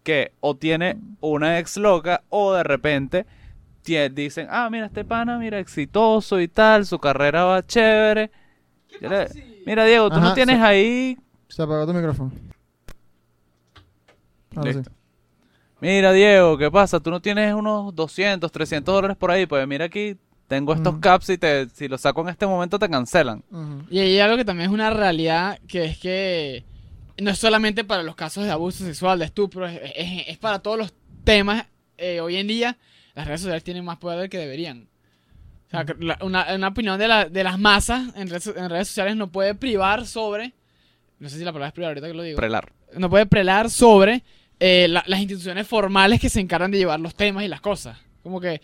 [0.03, 3.27] que o tiene una ex loca o de repente
[4.12, 8.31] dicen, ah, mira, este pana, mira, exitoso y tal, su carrera va chévere.
[9.01, 9.29] Le-
[9.64, 11.16] Mira, Diego, tú Ajá, no tienes ahí
[11.48, 12.33] Se apagó tu micrófono.
[14.57, 14.79] Ahora sí.
[14.79, 14.92] Listo.
[15.81, 17.01] Mira, Diego, ¿qué pasa?
[17.01, 19.46] Tú no tienes unos 200, 300 dólares por ahí.
[19.46, 20.16] Pues mira aquí,
[20.48, 23.42] tengo estos caps y te, si los saco en este momento te cancelan.
[23.50, 23.85] Ujú.
[23.90, 26.64] Y hay algo que también es una realidad, que es que
[27.18, 30.59] no es solamente para los casos de abuso sexual, de estupro, es, es- es para
[30.61, 31.66] todos los temas.
[31.98, 32.76] eh, hoy en día,
[33.14, 34.88] las redes sociales tienen más poder que deberían.
[35.68, 38.88] O sea, la- una, una opinión de, la- de las masas en redes, en redes
[38.88, 40.52] sociales no puede privar sobre.
[41.20, 42.37] No sé si la palabra es privar ahorita que lo digo.
[42.37, 42.72] Prelar.
[42.98, 44.22] no puede prelar sobre
[44.59, 47.96] eh, la- las instituciones formales que se encargan de llevar los temas y las cosas.
[48.24, 48.61] Como que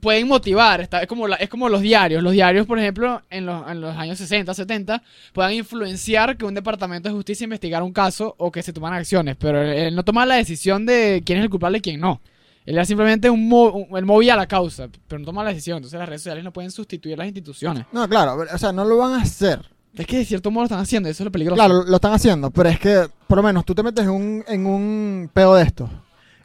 [0.00, 2.22] pueden motivar, está, es, como la- es como los diarios.
[2.22, 5.02] Los diarios, por ejemplo, en los, en los años 60, 70,
[5.32, 9.36] puedan influenciar que un departamento de justicia investigara un caso o que se tomaran acciones,
[9.38, 12.20] pero él, él no toma la decisión de quién es el culpable y quién no.
[12.66, 15.76] Él era simplemente un, mo- un- él movía la causa, pero no toma la decisión.
[15.78, 17.84] Entonces las redes sociales no pueden sustituir las instituciones.
[17.92, 19.60] No, claro, o sea, no lo van a hacer.
[19.94, 21.56] Es que de cierto modo lo están haciendo, eso es lo peligroso.
[21.56, 24.44] Claro, lo están haciendo, pero es que, por lo menos, tú te metes en un,
[24.48, 25.88] en un peo de esto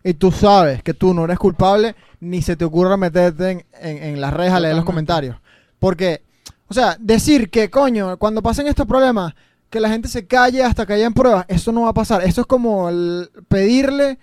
[0.03, 4.03] y tú sabes que tú no eres culpable, ni se te ocurra meterte en, en-
[4.03, 5.37] en las redes a leer los comentarios.
[5.79, 6.21] Porque,
[6.67, 9.33] o sea, decir que, coño, cuando pasen estos problemas,
[9.69, 12.23] que la gente se calle hasta que hayan pruebas, eso no va a pasar.
[12.23, 14.17] Eso es como el pedirle,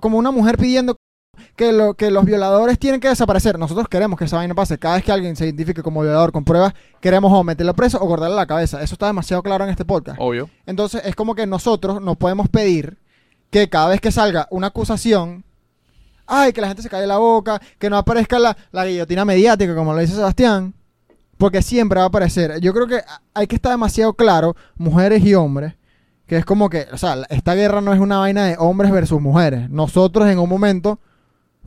[0.00, 0.94] como una mujer pidiendo
[1.56, 3.58] que, lo, que los violadores tienen que desaparecer.
[3.58, 4.78] Nosotros queremos que esa vaina pase.
[4.78, 8.06] Cada vez que alguien se identifique como violador con pruebas, queremos o meterlo preso o
[8.06, 8.82] cortarle la cabeza.
[8.82, 10.18] Eso está demasiado claro en este podcast.
[10.20, 10.50] Obvio.
[10.66, 12.98] Entonces es como que nosotros no podemos pedir
[13.50, 15.44] que cada vez que salga una acusación,
[16.30, 19.74] ay, que la gente se calle la boca, que no aparezca la, la guillotina mediática,
[19.74, 20.72] como lo dice Sebastián,
[21.36, 22.60] porque siempre va a aparecer.
[22.60, 23.00] Yo creo que
[23.34, 25.74] hay que estar demasiado claro, mujeres y hombres,
[26.26, 29.20] que es como que, o sea, esta guerra no es una vaina de hombres versus
[29.20, 29.68] mujeres.
[29.68, 30.98] Nosotros en un momento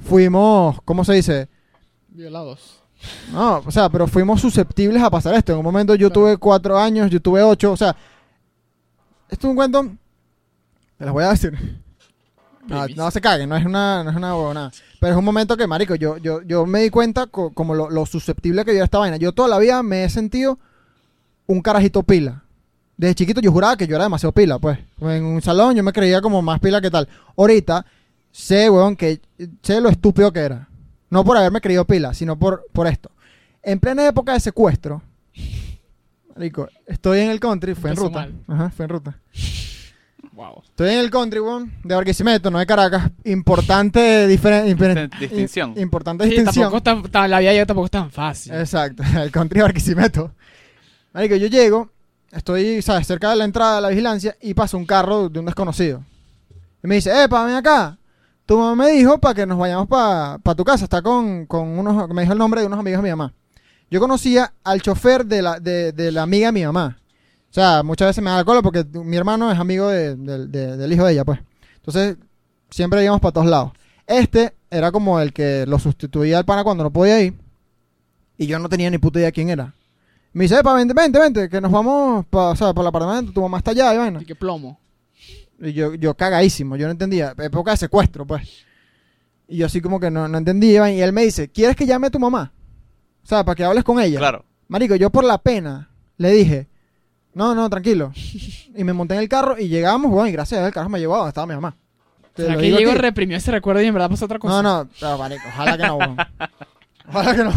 [0.01, 1.49] fuimos, ¿cómo se dice?
[2.09, 2.79] Violados.
[3.33, 5.51] No, o sea, pero fuimos susceptibles a pasar esto.
[5.51, 6.21] En un momento yo Claro.
[6.21, 7.95] tuve cuatro años, yo tuve ocho, o sea,
[9.29, 9.83] esto es un cuento,
[10.97, 11.82] te las voy a decir.
[12.95, 14.71] No, se caguen, no es una, no es una huevonada.
[14.99, 17.89] Pero es un momento que, marico, yo, yo, yo me di cuenta co- como lo,
[17.89, 19.17] lo susceptible que yo era esta vaina.
[19.17, 20.57] Yo toda la vida me he sentido
[21.45, 22.43] un carajito pila.
[22.95, 24.79] desde chiquito yo juraba que yo era demasiado pila, pues.
[25.01, 27.07] En un salón yo me creía como más pila que tal.
[27.35, 27.85] Ahorita
[28.31, 29.19] sé, weón, que
[29.61, 30.69] sé lo estúpido que era.
[31.09, 33.11] No por haberme creído pila, sino por, por esto.
[33.61, 35.01] En plena época de secuestro,
[36.35, 38.19] marico, estoy en el country, fue en ruta.
[38.19, 38.33] mal.
[38.47, 39.19] Ajá, fue en ruta.
[40.33, 40.63] Wow.
[40.65, 43.11] Estoy en el country, weón, de Barquisimeto, no de Caracas.
[43.23, 45.73] Importante diferen- Distinción.
[45.77, 46.65] importante Sí, distinción.
[46.71, 48.53] tampoco tan- tan- la vida yo tampoco es tan fácil.
[48.53, 50.31] Exacto, el country de Barquisimeto.
[51.13, 51.89] Marico, yo llego,
[52.31, 53.05] estoy, ¿sabes?
[53.05, 56.03] Cerca de la entrada de la vigilancia y pasa un carro de un desconocido.
[56.83, 57.97] Y me dice, epa, ven acá.
[58.47, 60.83] Tu mamá me dijo para que nos vayamos para tu casa.
[60.85, 63.33] Está con, con unos, me dijo el nombre de unos amigos de mi mamá.
[63.91, 66.97] Yo conocía al chofer de la, de, de la amiga de mi mamá.
[67.53, 70.47] O sea, muchas veces me da la cola porque mi hermano es amigo de- de-
[70.47, 71.39] de- del hijo de ella, pues.
[71.75, 72.17] Entonces,
[72.71, 73.73] siempre íbamos para todos lados.
[74.07, 77.35] Este era como el que lo sustituía al pana cuando no podía ir.
[78.39, 79.71] Y yo no tenía ni puta idea quién era.
[80.31, 83.31] Me dice, epa, vente, vente, vente, que nos vamos para o sea, pa el apartamento,
[83.31, 84.17] tu mamá está allá y vaina.
[84.17, 84.79] Así que plomo.
[85.61, 87.35] Y yo, yo cagadísimo, yo no entendía.
[87.37, 88.65] Época de secuestro, pues.
[89.47, 90.91] Y yo así como que no, no entendía.
[90.91, 92.51] Y él me dice, ¿quieres que llame a tu mamá?
[93.23, 94.17] O sea, para que hables con ella.
[94.17, 94.43] Claro.
[94.67, 96.67] Marico, yo por la pena le dije,
[97.33, 98.11] no, no, tranquilo.
[98.75, 100.89] y me monté en el carro y llegamos, bueno, y gracias a Dios el carro
[100.89, 101.75] me llevó a donde estaba mi mamá.
[102.33, 103.01] Te O sea, lo que digo Diego aquí.
[103.01, 104.61] reprimió ese recuerdo y en verdad pasó otra cosa.
[104.61, 106.17] No, no, pero, marico, ojalá que no, weón.
[107.09, 107.51] Ojalá que no.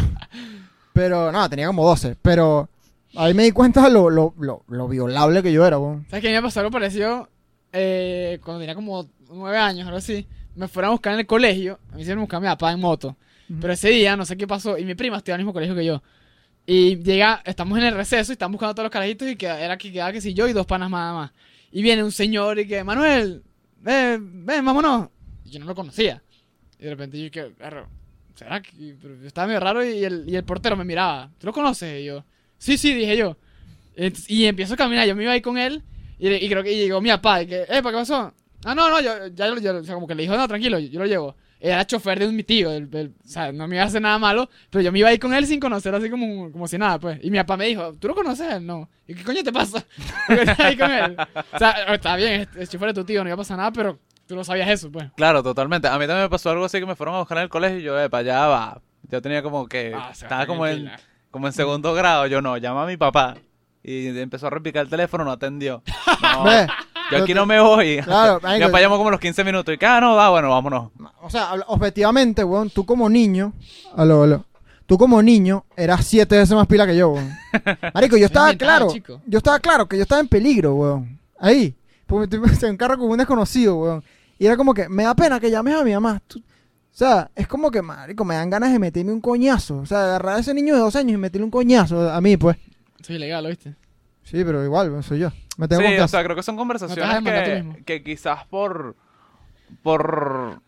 [0.92, 2.16] Pero, no, tenía como 12.
[2.20, 2.68] Pero
[3.14, 6.06] ahí me di cuenta lo, lo, lo, lo violable que yo era, weón.
[6.10, 6.28] ¿Sabes qué?
[6.28, 7.28] A mí me pasó algo parecido
[7.72, 10.26] eh, cuando tenía como nueve años, algo así.
[10.54, 11.78] Me fueron a buscar en el colegio.
[11.92, 13.16] A mí se me buscaba mi papá en moto.
[13.48, 13.60] Ujú.
[13.60, 14.76] Pero ese día, no sé qué pasó.
[14.78, 16.02] Y mi prima estudiaba en el mismo colegio que yo.
[16.66, 19.28] Y llega, estamos en el receso y están buscando a todos los carajitos.
[19.28, 21.30] Y que era que quedaba que si yo y dos panas nada más.
[21.70, 23.42] Y viene un señor y que, Manuel,
[23.80, 25.08] ven, ven, vámonos.
[25.44, 26.22] Y yo no lo conocía.
[26.78, 27.88] Y de repente yo que, "Arro,
[28.34, 28.96] ¿será que.?
[29.00, 31.30] Pero yo estaba medio raro y el, y el portero me miraba.
[31.38, 32.00] ¿Tú lo conoces?
[32.00, 32.24] Y yo,
[32.58, 33.36] sí, sí, dije yo.
[34.28, 35.82] Y empiezo a caminar, yo me iba ahí con él
[36.18, 38.34] y, y creo que llegó mi papá y que, eh, ¿qué pasó?
[38.64, 40.78] Ah, no, no, yo, ya lo, yo- o sea, como que le dijo, no, tranquilo,
[40.78, 41.36] yo, yo lo llevo.
[41.58, 44.02] Era chofer de un mi tío, el- el- o sea, no me iba a hacer
[44.02, 46.76] nada malo, pero yo me iba ahí con él sin conocer, así como, como si
[46.78, 47.18] nada, pues.
[47.22, 48.46] Y mi papá me dijo, ¿tú lo conoces?
[48.46, 48.66] a él?
[48.66, 48.88] No.
[49.08, 49.84] ¿Y qué coño te pasa?
[50.58, 51.16] Ahí con él.
[51.52, 53.72] O sea, está bien, es, es chofer de tu tío, no iba a pasar nada,
[53.72, 55.06] pero tú no sabías eso, pues.
[55.16, 55.88] Claro, totalmente.
[55.88, 57.78] A mí también me pasó algo así que me fueron a buscar en el colegio
[57.78, 58.82] y yo, para allá va.
[59.08, 59.92] Yo tenía como que.
[59.94, 61.00] Ah, estaba a como en, pila.
[61.30, 62.26] como en segundo grado.
[62.26, 63.36] Yo no, llama a mi papá.
[63.84, 65.82] Y empezó a repicar el teléfono, no atendió.
[66.22, 66.44] No,
[67.10, 68.00] yo aquí no me voy.
[68.04, 69.74] Claro, Mi marico, como los 15 minutos.
[69.74, 70.90] Y que, ah, no, va, bueno, vámonos.
[71.22, 73.52] O sea, objetivamente, weón, tú como niño.
[73.96, 74.44] Aló, aló.
[74.86, 77.30] Tú como niño eras siete veces más pila que yo, weón.
[77.94, 78.88] Marico, yo estaba claro.
[78.90, 79.20] chico.
[79.26, 81.18] Yo estaba claro que yo estaba en peligro, weón.
[81.38, 81.74] Ahí.
[82.06, 84.04] Porque me en un carro con un desconocido, weón.
[84.38, 86.22] Y era como que, me da pena que llames a mi mamá.
[86.26, 89.80] Tú- o sea, es como que, marico, me dan ganas de meterme un coñazo.
[89.80, 92.38] O sea, agarrar a ese niño de dos años y meterle un coñazo a mí,
[92.38, 92.56] pues.
[92.98, 93.74] Es ilegal, ¿oíste?
[94.26, 95.30] Sí, pero igual, soy yo.
[95.56, 96.08] Me tengo Sí, o confianza.
[96.18, 98.96] sea, creo que son conversaciones que, que quizás por.
[99.82, 100.60] por.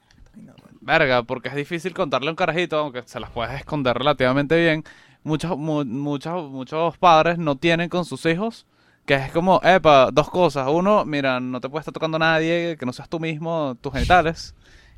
[0.80, 4.84] verga, porque es difícil contarle a un carajito, aunque se las puedes esconder relativamente bien.
[5.24, 8.64] Muchos, mu- muchos, muchos padres no tienen con sus hijos.
[9.04, 10.68] Que es como, epa, dos cosas.
[10.70, 13.92] Uno, mira, no te puede estar tocando a nadie, que no seas tú mismo, tus
[13.94, 14.54] genitales.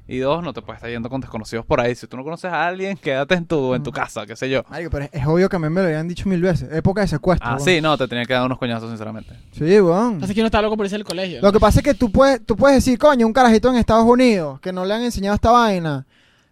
[0.09, 1.95] Y dos, no te puedes estar yendo con desconocidos por ahí.
[1.95, 4.65] Si tú no conoces a alguien, quédate en tu, en tu casa, qué sé yo.
[4.69, 6.69] Marico, pero es, es obvio que a mí me lo habían dicho mil veces.
[6.73, 7.49] Época de secuestro.
[7.49, 7.65] Ah, weón.
[7.65, 9.35] sí, no, te tenía que dar unos coñazos, sinceramente.
[9.53, 10.19] Sí, weón.
[10.19, 11.41] Pasa que uno está loco por irse al colegio.
[11.41, 14.05] Lo que pasa es que tú puedes, tú puedes decir, coño, un carajito en Estados
[14.05, 16.07] Unidos que no le han enseñado esta vaina.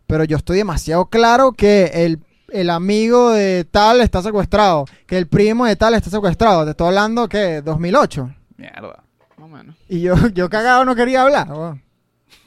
[0.07, 2.21] Pero yo estoy demasiado claro que el,
[2.53, 6.65] el amigo de tal está secuestrado, que el primo de tal está secuestrado.
[6.65, 8.31] Te estoy hablando que 2008.
[8.57, 9.03] Mierda.
[9.37, 9.75] Más o menos.
[9.89, 11.51] Y yo, yo cagado no quería hablar.
[11.51, 11.88] weón.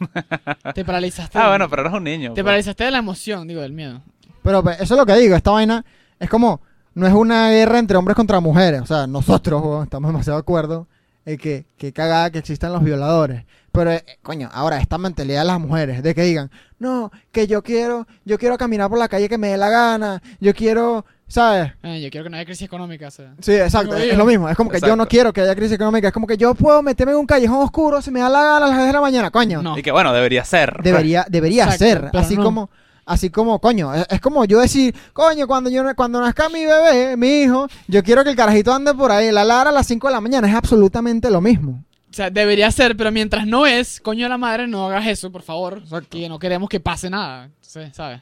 [0.73, 1.37] Te paralizaste.
[1.37, 2.29] Ah, bueno, pero eres un niño.
[2.29, 2.45] Te pues.
[2.45, 4.01] paralizaste de la emoción, digo, del miedo.
[4.43, 5.35] Pero pues, eso es lo que digo.
[5.35, 5.85] Esta vaina
[6.19, 6.61] es como,
[6.93, 8.81] no es una guerra entre hombres contra mujeres.
[8.81, 10.87] O sea, nosotros estamos demasiado de acuerdo
[11.25, 13.45] en que, que cagada que existan los violadores.
[13.71, 17.61] Pero, eh, coño, ahora esta mentalidad de las mujeres, de que digan, no, que yo
[17.61, 21.71] quiero, yo quiero caminar por la calle que me dé la gana, yo quiero, ¿sabes?
[21.83, 23.33] Eh, yo quiero que no haya crisis económica, o sea.
[23.39, 24.49] Sí, exacto, es, lo mismo.
[24.49, 26.07] Es como que yo no quiero que haya crisis económica.
[26.09, 28.65] Es como que yo puedo meterme en un callejón oscuro si me da la gana
[28.65, 29.61] a las 10 de la mañana, coño.
[29.61, 29.77] No.
[29.77, 30.81] Y que bueno, debería ser.
[30.83, 32.09] Debería, debería Exacto, ser.
[32.13, 32.43] Así no.
[32.43, 32.69] como,
[33.05, 37.15] así como, coño, es, es como yo decir, coño, cuando yo cuando nazca mi bebé,
[37.15, 40.07] mi hijo, yo quiero que el carajito ande por ahí, la lara a las 5
[40.07, 41.81] de la mañana, es absolutamente lo mismo.
[42.11, 45.31] O sea, debería ser, pero mientras no es, coño de la madre, no hagas eso,
[45.31, 45.77] por favor.
[45.77, 46.17] Exacto.
[46.17, 47.45] Que no queremos que pase nada.
[47.45, 48.21] Entonces, ¿sabes?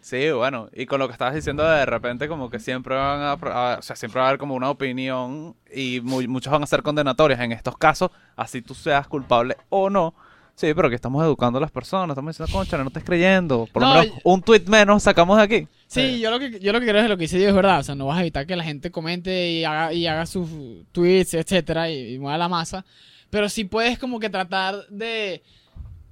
[0.00, 3.32] Sí, bueno, y con lo que estabas diciendo de repente como que siempre van a,
[3.32, 6.66] a- o sea, siempre va a haber como una opinión y mu- muchos van a
[6.66, 10.14] ser condenatorias en estos casos, así tú seas culpable o no.
[10.54, 13.68] Sí, pero que estamos educando a las personas, estamos diciendo, concha, no estés creyendo.
[13.72, 15.68] Por lo No, menos un tweet menos sacamos de aquí.
[15.86, 17.80] Sí, yo lo que yo lo que creo es lo que dice Diego es verdad,
[17.80, 20.48] o sea, no vas a evitar que la gente comente y haga y haga sus
[20.90, 22.84] tweets, etcétera, y, y mueva la masa,
[23.30, 25.42] pero sí puedes como que tratar de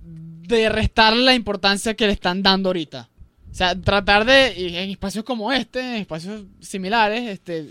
[0.07, 3.09] de restar la importancia que le están dando ahorita.
[3.51, 7.67] O sea, tratar de en espacios como este, en espacios similares, este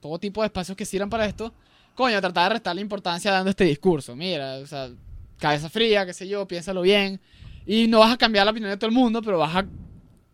[0.00, 1.54] todo tipo de espacios que sirvan para esto,
[1.94, 4.14] coño, tratar de restar la importancia dando este discurso.
[4.14, 4.90] Mira, o sea,
[5.38, 7.20] cabeza fría, qué sé yo, piénsalo bien.
[7.66, 9.62] Y no vas a cambiar la opinión de todo el mundo, pero vas a.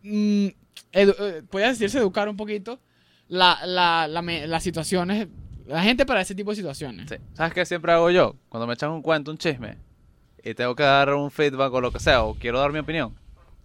[0.03, 0.47] mm,
[0.92, 2.81] eh, puede decirse educar un poquito
[3.29, 5.29] la, la, la las situaciones.
[5.66, 7.09] La gente para ese tipo de situaciones.
[7.09, 7.16] Sí.
[7.35, 8.37] ¿Sabes qué siempre hago yo?
[8.48, 9.77] Cuando me echan un cuento, un chisme,
[10.44, 13.14] y tengo que dar un feedback o lo que sea, o quiero dar mi opinión,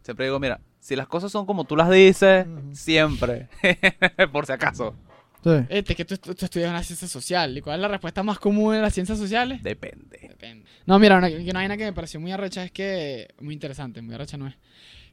[0.04, 3.50] siempre digo, mira, si las cosas son como tú las dices, siempre,
[4.32, 4.96] por si acaso,
[5.44, 5.52] Sí.
[5.70, 7.56] Este, que tú, tú- tú estudias una ciencia social.
[7.58, 9.62] ¿Y cuál es la respuesta más común en las ciencias sociales?
[9.64, 10.20] depende.
[10.28, 10.66] Depende.
[10.86, 13.30] No, mira, una, una vaina que me pareció muy arrecha es que.
[13.40, 14.56] Muy interesante, muy arrecha no es.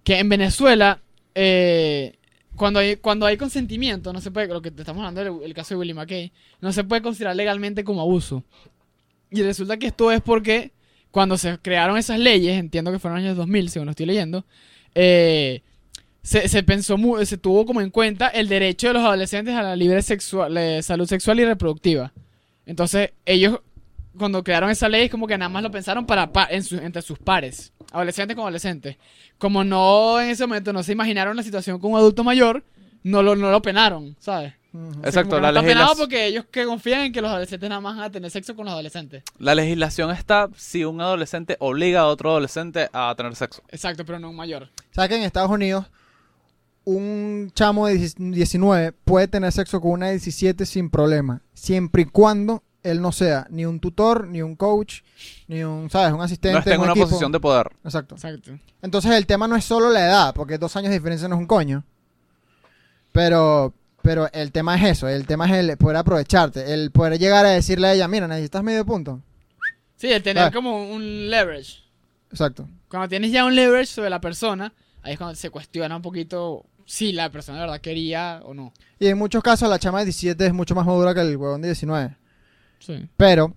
[0.02, 0.98] Que en Venezuela,
[1.36, 2.16] eh,
[2.56, 4.48] cuando, hay, cuando hay consentimiento, no se puede.
[4.48, 7.36] Lo que te estamos hablando del el caso de Willie McKay, no se puede considerar
[7.36, 8.44] legalmente como abuso.
[9.30, 10.72] Y resulta que esto es porque
[11.10, 14.06] cuando se crearon esas leyes, entiendo que fueron en los años 2000, según lo estoy
[14.06, 14.44] leyendo,
[14.94, 15.62] eh,
[16.22, 19.76] se, se pensó, se tuvo como en cuenta el derecho de los adolescentes a la
[19.76, 22.12] libre sexual, salud sexual y reproductiva.
[22.66, 23.60] Entonces, ellos,
[24.18, 26.76] cuando crearon esa ley, es como que nada más lo pensaron para pa- en su-
[26.76, 28.96] entre sus pares, adolescentes con adolescentes.
[29.38, 32.64] Como no en ese momento no se imaginaron la situación con un adulto mayor,
[33.02, 34.54] no lo, no lo penaron, ¿sabes?
[34.72, 34.88] Ujú.
[34.88, 37.68] O sea, Exacto, la no está penado porque ellos que confían en que los adolescentes
[37.68, 39.22] nada más van a tener sexo con los adolescentes.
[39.38, 43.62] La legislación está si un adolescente obliga a otro adolescente a tener sexo.
[43.68, 44.70] Exacto, pero no un mayor.
[44.90, 45.86] ¿Sabes que en Estados Unidos
[46.84, 51.40] un chamo de 19 puede tener sexo con una de 17 sin problema?
[51.54, 55.00] Siempre y cuando él no sea ni un tutor, ni un coach,
[55.48, 56.12] ni un, ¿sabes?
[56.12, 56.52] Un asistente.
[56.52, 57.06] No está en un una equipo.
[57.08, 57.72] posición de poder.
[57.82, 58.14] Exacto.
[58.14, 58.52] Exacto.
[58.82, 61.40] Entonces el tema no es solo la edad, porque dos años de diferencia no es
[61.40, 61.82] un coño.
[63.10, 67.46] Pero, pero el tema es eso, el tema es el poder aprovecharte, el poder llegar
[67.46, 69.20] a decirle a ella, mira, necesitas medio punto.
[69.96, 71.82] Sí, el tener como un leverage.
[72.30, 72.68] Exacto.
[72.88, 76.66] Cuando tienes ya un leverage sobre la persona, ahí es cuando se cuestiona un poquito
[76.84, 78.72] si la persona de verdad quería o no.
[78.98, 81.62] Y en muchos casos la chama de 17 es mucho más madura que el huevón
[81.62, 82.16] de 19.
[82.78, 83.08] Sí.
[83.16, 83.52] Pero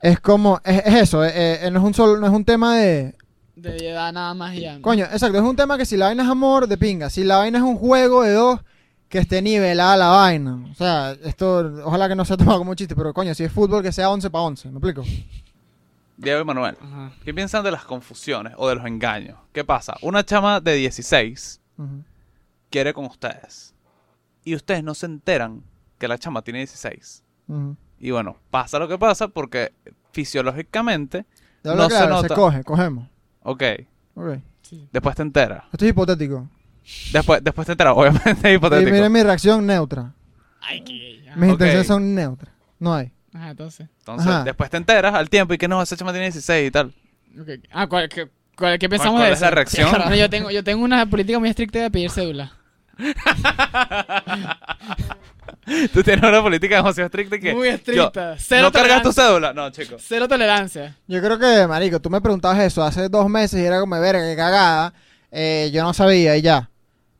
[0.00, 2.76] es como, es, es eso, eh, eh, no, es un solo, no es un tema
[2.76, 3.14] de...
[3.54, 4.80] De edad nada más y ya.
[4.82, 7.08] Coño, exacto, es un tema que si la vaina es amor, de pinga.
[7.08, 8.60] Si la vaina es un juego de dos,
[9.08, 10.66] que esté nivelada la vaina.
[10.70, 13.52] O sea, esto, ojalá que no sea tomado como un chiste, pero coño, si es
[13.52, 15.02] fútbol, que sea 11 para 11, ¿me explico?
[16.18, 17.12] Diego y Manuel, Ajá.
[17.24, 19.38] ¿qué piensan de las confusiones o de los engaños?
[19.52, 19.96] ¿Qué pasa?
[20.00, 22.04] Una chama de 16 Ujú.
[22.70, 23.74] quiere con ustedes
[24.42, 25.62] y ustedes no se enteran
[25.98, 27.22] que la chama tiene 16.
[27.98, 29.72] Y bueno, pasa lo que pasa porque
[30.12, 31.24] fisiológicamente,
[31.64, 32.34] No se claro, se, nota.
[32.34, 33.08] coge, cogemos.
[33.42, 33.62] ok,
[34.14, 34.38] Ok.
[34.62, 34.88] Sí.
[34.92, 35.62] después te enteras.
[35.72, 36.48] Esto es hipotético.
[37.12, 38.90] Después, después te enteras, obviamente es Y hipotético.
[38.90, 40.12] miren mi reacción neutra.
[40.60, 40.80] Ay.
[41.36, 41.52] Mis Ok.
[41.52, 42.52] intenciones son neutras.
[42.78, 43.12] No hay.
[43.32, 43.88] Ajá, entonces.
[43.98, 44.44] Entonces, Ajá.
[44.44, 46.92] después te enteras al tiempo y que no, esa chama tiene 16 y tal.
[47.70, 49.44] Ah, ¿cuál, qué, cuál- qué pensamos cuál de es eso?
[49.44, 49.90] la reacción?
[49.90, 52.52] Bueno, yo, tengo, yo tengo una política muy estricta de pedir cédula.
[55.92, 57.52] Tú tienes una política demasiado estricta que...
[57.54, 58.36] Muy yo- estricta.
[58.38, 59.24] Cero ¿No cargas tu tolerancia.
[59.24, 59.52] cédula?
[59.52, 60.02] No, chicos.
[60.06, 60.96] Cero tolerancia.
[61.08, 64.24] Yo creo que, marico, tú me preguntabas eso hace dos meses y era como, verga,
[64.24, 64.94] qué cagada.
[65.32, 66.70] Eh, yo no sabía y ya.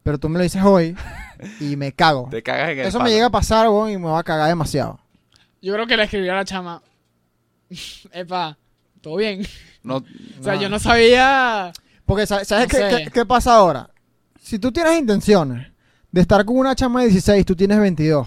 [0.02, 0.96] Pero tú me lo dices hoy
[1.60, 2.28] y me cago.
[2.30, 4.48] Te cagas en el Eso me llega a pasar, weón, y me va a cagar
[4.48, 5.00] demasiado.
[5.60, 6.80] Yo creo que le escribí a la chama.
[8.12, 8.56] Epa,
[9.00, 9.46] todo bien.
[9.82, 10.60] No, O sea, No.
[10.62, 11.72] yo no sabía.
[12.04, 13.04] Porque, ¿sabes, sabes No qué, sé.
[13.06, 13.90] qué- qué pasa ahora?
[14.40, 15.66] Si tú tienes intenciones
[16.16, 18.26] de estar con una chama de 16, tú tienes 22.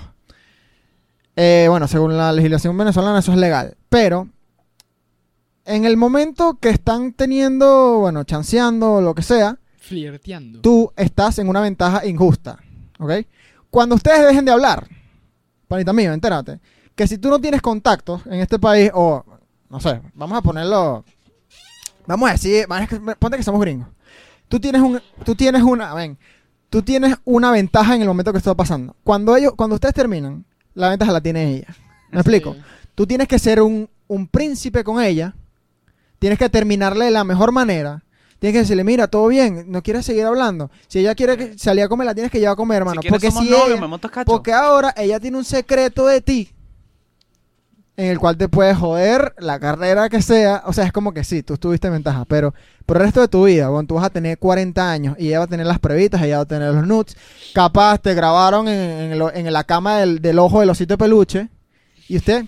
[1.36, 3.76] Eh, bueno, según la legislación venezolana eso es legal.
[3.90, 4.30] Pero,
[5.66, 10.62] en el momento que están teniendo, bueno, chanceando o lo que sea, Flirteando.
[10.62, 12.60] tú estás en una ventaja injusta.
[13.00, 13.26] ¿Ok?
[13.72, 14.88] Cuando ustedes dejen de hablar,
[15.68, 16.60] panita mío, entérate,
[16.94, 19.26] que si tú no tienes contactos en este país, o
[19.68, 21.04] no sé, vamos a ponerlo.
[22.06, 22.68] Vamos a decir,
[23.18, 23.88] ponte que somos gringos.
[24.48, 26.20] Tú tienes un, tú tienes una, ven,
[26.70, 28.96] tú tienes una ventaja en el momento que esto está pasando.
[29.04, 31.68] Cuando ellos, cuando ustedes terminan, la ventaja la tiene ella.
[32.12, 32.56] ¿Me explico?
[32.96, 35.34] Tú tienes que ser un, un príncipe con ella.
[36.20, 38.04] Tienes que terminarle de la mejor manera.
[38.40, 40.72] Tienes que decirle, mira, todo bien, no quieres seguir hablando.
[40.88, 43.02] Si ella quiere que salir a comer, la tienes que llevar a comer, hermano.
[43.02, 43.80] si quieres porque si novios, ella-
[44.32, 46.50] porque ahora ella tiene un secreto de ti
[48.00, 50.64] en el cual te puedes joder la carrera que sea.
[50.66, 52.54] O sea, es como que sí, tú estuviste en ventaja, pero
[52.86, 55.40] por el resto de tu vida, bueno, tú vas a tener 40 años y ella
[55.40, 57.18] va a tener las previtas, ella va a tener los nudes.
[57.54, 60.98] Capaz te grabaron en, en lo- en la cama del, del ojo del osito de
[60.98, 61.50] peluche
[62.08, 62.46] y usted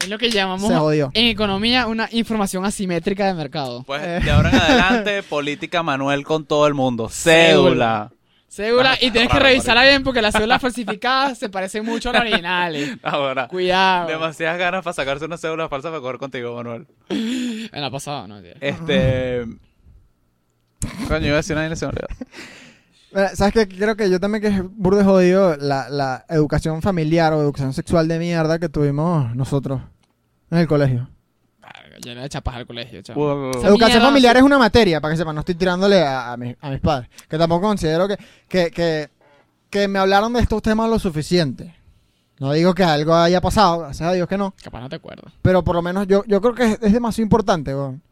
[0.00, 1.10] Es lo que llamamos se jodió.
[1.14, 3.82] en economía una información asimétrica de mercado.
[3.84, 4.20] Pues Eh.
[4.22, 7.08] de ahora en adelante, política Manuel con todo el mundo.
[7.08, 8.12] Cédula.
[8.56, 12.22] Cédula, y tienes que revisarla bien porque las cédulas falsificadas se parecen mucho a las
[12.22, 12.96] originales.
[13.02, 14.08] Ahora, Cuidado.
[14.08, 16.86] demasiadas ganas para sacarse una cédula falsa para correr contigo, Manuel.
[17.10, 18.54] En la pasada, no, tío.
[18.58, 19.44] Este.
[21.08, 22.08] Coño, iba a decir una y se me olvidó.
[23.34, 23.68] ¿Sabes qué?
[23.68, 28.08] Creo que yo también que es burde jodido la, la educación familiar o educación sexual
[28.08, 29.82] de mierda que tuvimos nosotros
[30.50, 31.10] en el colegio.
[32.02, 33.22] Llena de chapas al colegio, chaval.
[33.22, 33.50] Wow.
[33.58, 34.38] Esa educación familiar sí.
[34.38, 37.08] es una materia, para que sepan, no estoy tirándole a, a mis, a mis padres.
[37.28, 38.16] Que tampoco considero que,
[38.48, 39.10] que, que,
[39.70, 41.74] que me hablaron de estos temas lo suficiente.
[42.38, 44.54] No digo que algo haya pasado, gracias a Dios que no.
[44.62, 45.22] Capaz no te acuerdo.
[45.40, 48.02] Pero por lo menos yo, yo creo que es, es demasiado importante, weón.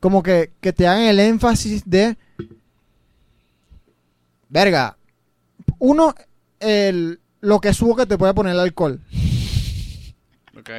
[0.00, 2.16] Como que, que te hagan el énfasis de.
[4.48, 4.96] Verga.
[5.78, 6.14] Uno,
[6.58, 9.00] el, lo que subo que te puede poner el alcohol.
[10.58, 10.70] Ok.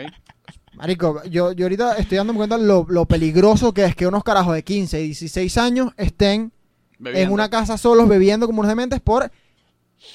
[0.75, 4.53] Marico, yo, yo ahorita estoy dándome cuenta lo, lo peligroso que es que unos carajos
[4.55, 6.51] de 15 y 16 años estén
[7.17, 9.31] en una casa solos bebiendo como unos dementes por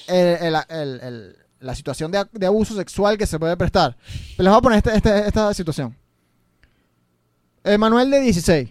[0.07, 3.97] el- el- el- el- la situación de, de abuso sexual que se puede prestar.
[4.35, 5.95] Pero les voy a poner este- este- esta situación.
[7.63, 8.69] Emanuel de 16,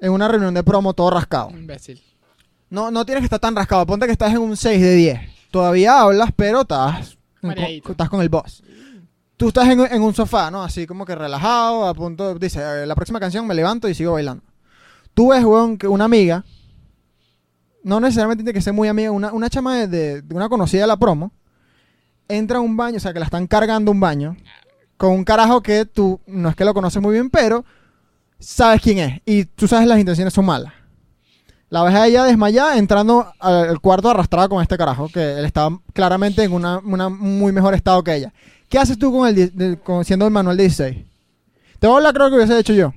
[0.00, 1.50] en una reunión de promo todo rascado.
[1.50, 2.02] Imbécil.
[2.70, 5.20] No, no tienes que estar tan rascado, ponte que estás en un 6 de 10.
[5.50, 7.16] Todavía hablas, pero estás,
[7.90, 8.62] estás con el boss.
[9.36, 10.62] Tú estás en, en un sofá, ¿no?
[10.62, 14.12] Así como que relajado, a punto, dice, "Eh, la próxima canción me levanto y sigo
[14.12, 14.44] bailando.
[15.12, 16.44] Tú ves, weón, que una amiga,
[17.82, 20.82] no necesariamente tiene que ser muy amiga, una, una chama de, de- de una conocida
[20.82, 21.32] de la promo,
[22.28, 24.36] entra a un baño, o sea, que la están cargando un baño,
[24.96, 27.64] con un carajo que tú, no es que lo conoces muy bien, pero
[28.38, 30.72] sabes quién es, y tú sabes las intenciones son malas.
[31.70, 35.76] La ves a ella desmayada entrando al cuarto arrastrada con este carajo, que él estaba
[35.92, 38.32] claramente en una, una muy mejor estado que ella.
[38.74, 40.96] ¿Qué haces tú con el de- con, siendo el manual 16?
[41.78, 42.92] Te voy a hablar creo que hubiese hecho yo.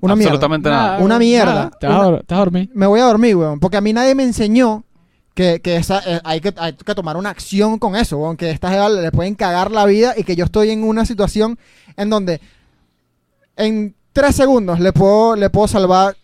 [0.00, 0.30] Una mierda.
[0.32, 0.98] Absolutamente nada.
[0.98, 1.70] Una mierda.
[1.78, 2.68] Te vas, a, Una- dor- te vas a dormir.
[2.74, 3.60] Me voy a dormir, weón.
[3.60, 4.82] Porque a mí nadie me enseñó
[5.34, 8.36] que, que esa, eh, hay, que hay que tomar una acción con eso, weón.
[8.36, 11.06] Que a esta jeva le pueden cagar la vida y que yo estoy en una
[11.06, 11.56] situación
[11.96, 12.40] en donde
[13.56, 16.16] en tres segundos le puedo, le puedo salvar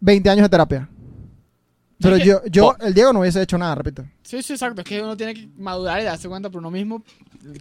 [0.00, 0.88] 20 años de terapia.
[2.00, 4.04] Pero yo, yo el Diego no hubiese hecho nada, repito.
[4.22, 4.80] Sí, sí, exacto.
[4.82, 7.02] Es que uno tiene que madurar y darse cuenta por uno mismo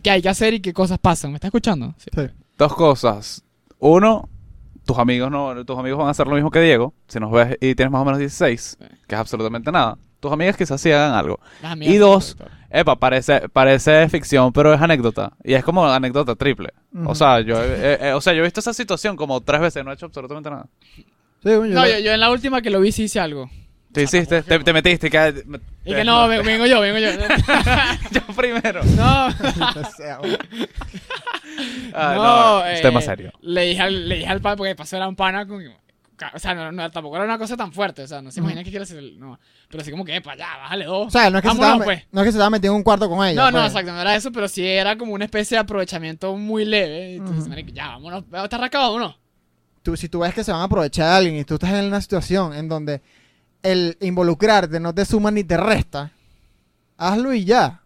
[0.02, 1.32] qué hay que hacer y qué cosas pasan.
[1.32, 1.94] ¿Me estás escuchando?
[1.98, 2.10] Sí.
[2.58, 3.44] Dos cosas.
[3.80, 4.28] Uno,
[4.86, 6.94] tus amigos no, tus amigos van a hacer lo mismo que Diego.
[7.08, 8.86] Si nos ves y tienes más o menos 16, Sí.
[9.08, 9.98] que es absolutamente nada.
[10.20, 11.40] Tus amigas quizás sí hagan algo.
[11.82, 12.38] Y dos.
[12.70, 15.34] Epa, parece, parece ficción, pero es anécdota.
[15.44, 16.70] Y es como anécdota triple.
[17.06, 19.84] O sea, yo, eh, eh, o sea, yo he visto esa situación como tres veces,
[19.86, 20.68] no he hecho absolutamente nada.
[20.96, 21.04] Sí,
[21.50, 23.50] yo No, lo- yo, yo en la última que lo vi sí hice algo.
[23.94, 25.44] Te hiciste, te, te metiste, que,
[25.86, 27.10] Y que no, ven- vengo yo, vengo yo.
[28.12, 28.82] yo primero.
[28.98, 29.30] No.
[31.94, 33.32] Ah, no, no, es eh, tema serio.
[33.42, 35.64] Le dije al, le dije al padre, porque pasó era un pana con...
[36.34, 38.04] O sea, no, no, tampoco era una cosa tan fuerte.
[38.04, 39.04] O sea, no se imagina que quiere hacer...
[39.18, 39.38] No.
[39.70, 41.08] Pero así como que, epa, ya, bájale dos.
[41.08, 42.04] O sea, no es, que se Vámonos, estaba, me- pues.
[42.12, 43.36] no es que se estaba metiendo en un cuarto con ella.
[43.42, 43.72] No, no, pues.
[43.72, 47.16] exacto, no era eso, pero sí era como una especie de aprovechamiento muy leve.
[47.16, 47.50] Entonces, Ujú.
[47.50, 49.20] marico, ya, vámonos, está rascado, vámonos.
[49.84, 51.86] tú, si tú ves que se van a aprovechar de alguien y tú estás en
[51.86, 53.02] una situación en donde
[53.64, 56.12] el involucrarte no te suma ni te resta,
[56.98, 57.82] hazlo y ya.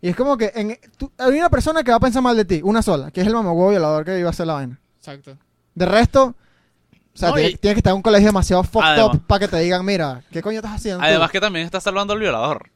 [0.00, 2.44] Y es como que en, tú- hay una persona que va a pensar mal de
[2.44, 4.78] ti, una sola, que es el mamagüevo violador que iba a hacer la vaina.
[4.98, 5.36] Exacto.
[5.74, 8.86] De resto, o sea, No, tiene, y- tiene que estar en un colegio demasiado fucked
[8.88, 11.00] Además- up para que te digan, mira, ¿qué coño estás haciendo?
[11.00, 12.70] tú?" Además que también está salvando al violador.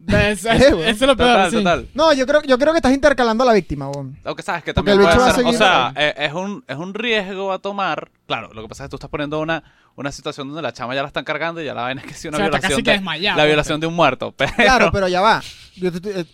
[0.06, 1.56] Eso, Eh, eso- eso es lo peor, Total, sí.
[1.58, 1.88] total.
[1.94, 4.18] No, yo creo, yo creo que estás intercalando a la víctima, weón.
[4.24, 7.58] Aunque sabes que también puede ser, o sea, eh, es un, es un riesgo a
[7.58, 8.10] tomar.
[8.26, 9.62] Claro, lo que pasa es que tú estás poniendo una,
[10.00, 12.14] una situación donde la chama ya la están cargando y ya la vaina es que
[12.14, 13.48] sí una O sea, está violación de, desmayado, la pues.
[13.50, 14.32] violación de un muerto.
[14.36, 15.42] Pero, Claro, pero ya va.
[15.76, 16.24] Yo te- te- eh,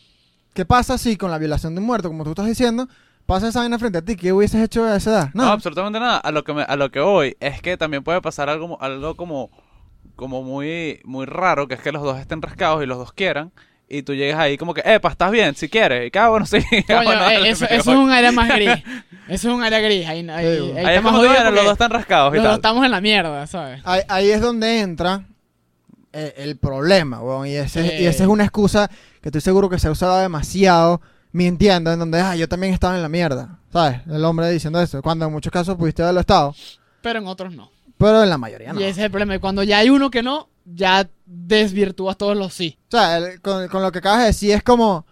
[0.54, 2.88] ¿Qué pasa si con la violación de un muerto, como tú estás diciendo,
[3.26, 4.16] pasa esa vaina frente a ti?
[4.16, 5.30] ¿Qué hubieses hecho a esa edad?
[5.34, 5.50] no, No.
[5.52, 6.16] absolutamente nada.
[6.18, 9.16] A lo que me- a lo que voy es que también puede pasar algo algo
[9.16, 9.50] como
[10.14, 13.52] como muy muy raro, que es que los dos estén rascados y los dos quieran
[13.88, 16.58] y tú llegas ahí como que, "Epa, estás bien, si quieres." Y cada bueno, sí.
[16.86, 18.70] Coño, Bueno, eh, eso, es un área más gris.
[19.28, 20.06] Eso es un área gris.
[20.06, 20.70] Ahí, ahí, ahí, Sí.
[20.70, 22.50] Ahí está es más como que, jodido bueno, los dos están rascados y los dos
[22.52, 22.58] tal.
[22.58, 23.80] estamos en la mierda, ¿sabes?
[23.84, 25.24] Ahí, ahí es donde entra
[26.12, 27.48] eh, el problema, weón.
[27.48, 28.88] Y, ese, y esa es una excusa
[29.20, 31.00] que estoy seguro que se ha usado demasiado
[31.32, 33.58] mintiendo, en donde, ah, yo también estaba en la mierda.
[33.72, 34.00] ¿Sabes?
[34.08, 35.02] El hombre diciendo eso.
[35.02, 36.54] Cuando en muchos casos pudiste haberlo estado.
[37.02, 37.70] Pero en otros no.
[37.98, 38.80] Pero en la mayoría no.
[38.80, 39.34] Y ese es el problema.
[39.34, 42.76] Y Cuando ya hay uno que no, ya desvirtúas todos los sí.
[42.88, 45.06] O sea, el- con, con lo que acabas de decir es como...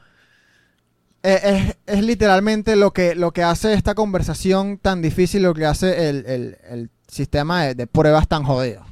[1.22, 5.64] eh, es, es literalmente lo que, lo que hace esta conversación tan difícil, lo que
[5.66, 8.84] hace el, el- el sistema de, de pruebas tan jodido.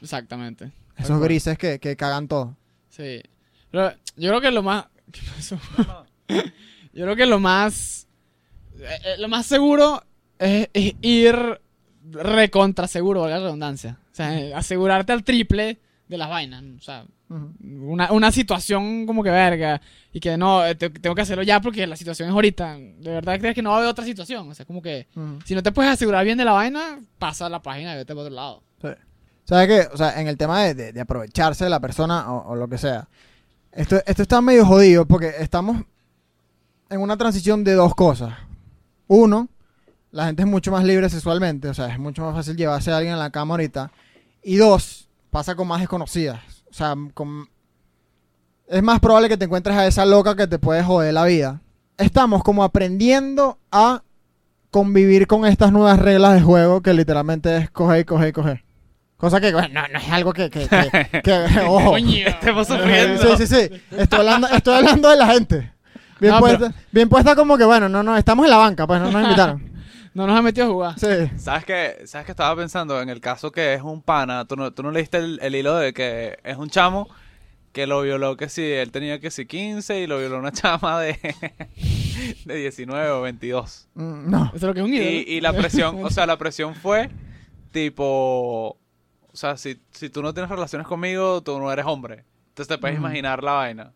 [0.00, 0.72] Exactamente.
[0.96, 2.56] Esos grises que, que cagan todo.
[2.90, 3.22] Sí.
[3.70, 4.86] Pero yo creo que lo más.
[5.10, 5.58] ¿Qué pasó?
[6.28, 8.06] yo creo que lo más.
[8.78, 10.02] eh, eh, lo más seguro
[10.38, 11.60] es, es ir
[12.10, 13.98] recontra seguro, valga la redundancia.
[14.12, 15.78] O sea, asegurarte al triple
[16.12, 16.62] de las vainas.
[16.78, 17.04] O sea,
[17.62, 19.80] una, una situación como que verga.
[20.12, 22.76] Y que no, eh, te- tengo que hacerlo ya porque la situación es ahorita.
[22.76, 24.48] De verdad crees que no va a haber otra situación.
[24.50, 25.08] O sea, como que
[25.44, 28.22] si no te puedes asegurar bien de la vaina, pasa la página y vete para
[28.26, 28.62] otro lado.
[29.44, 29.88] ¿Sabes qué?
[29.92, 32.68] O sea, en el tema de, de- de aprovecharse de la persona o, o lo
[32.68, 33.08] que sea.
[33.72, 35.82] Esto, esto está medio jodido porque estamos
[36.90, 38.34] en una transición de dos cosas.
[39.08, 39.48] Uno,
[40.10, 41.68] la gente es mucho más libre sexualmente.
[41.68, 43.90] O sea, es mucho más fácil llevarse a alguien en la cama ahorita.
[44.42, 46.38] Y dos, pasa con más desconocidas.
[46.70, 47.48] O sea, con...
[48.68, 51.60] es más probable que te encuentres a esa loca que te puede joder la vida.
[51.96, 54.02] Estamos como aprendiendo a
[54.70, 58.64] convivir con estas nuevas reglas de juego que literalmente es coger y coger y coger.
[59.16, 60.50] Cosa que, bueno, no, no es algo que...
[60.50, 61.92] que, que- que- ojo.
[61.92, 62.26] Coño.
[62.28, 63.36] Estemos sufriendo.
[63.36, 63.82] Sí, sí, sí.
[63.96, 65.72] Estoy hablando, estoy hablando de la gente.
[66.20, 69.00] Bien, No, puesta, bien puesta como que, bueno, no, no, estamos en la banca, pues
[69.00, 69.71] no nos invitaron.
[70.14, 70.98] No nos ha metido a jugar.
[70.98, 71.30] Sí.
[71.38, 72.02] ¿Sabes qué?
[72.06, 73.00] ¿Sabes qué estaba pensando?
[73.00, 75.76] En el caso que es un pana, tú no, tú no leíste el, el hilo
[75.76, 77.08] de que es un chamo
[77.72, 81.00] que lo violó que si él tenía que si 15 y lo violó una chama
[81.00, 81.18] de,
[82.44, 83.88] de 19 o 22.
[83.94, 84.44] Mm, No.
[84.48, 85.10] Eso es lo que es un ídolo.
[85.10, 87.08] Y, y la presión, o sea, la presión fue
[87.70, 92.24] tipo, o sea, si, si tú no tienes relaciones conmigo, tú no eres hombre.
[92.48, 93.92] Entonces te puedes imaginar la vaina.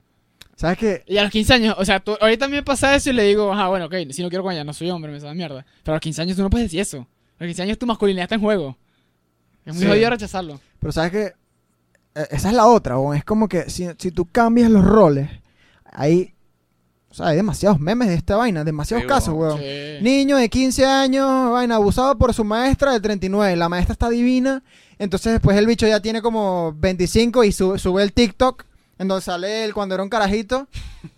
[0.57, 1.04] ¿Sabes qué?
[1.07, 3.12] Y a los 15 años, o sea, tú- ahorita a mí me pasa eso y
[3.12, 5.34] le digo, ajá, bueno, ok, si no quiero con ella, no soy hombre, me sabe
[5.34, 5.64] mierda.
[5.84, 6.98] Pero a los 15 años tú no puedes decir eso.
[7.38, 8.76] A los 15 años tu masculinidad está en juego.
[9.66, 9.88] Es muy Sí.
[9.88, 10.61] jodido rechazarlo.
[10.80, 11.32] Pero ¿sabes qué?
[12.14, 13.16] Eh, Esa es la otra, weón.
[13.16, 15.28] Es como que si, si tú cambias los roles,
[15.92, 16.32] hay...
[17.11, 19.59] O sea, hay demasiados memes de esta vaina, demasiados Sí, casos, weón.
[19.59, 19.64] Sí.
[20.02, 23.57] Niño de 15 años, vaina, abusado por su maestra de 39.
[23.57, 24.62] La maestra está divina.
[24.98, 28.64] Entonces después el bicho ya tiene como 25 y su- sube el TikTok.
[28.99, 30.68] En donde sale él cuando era un carajito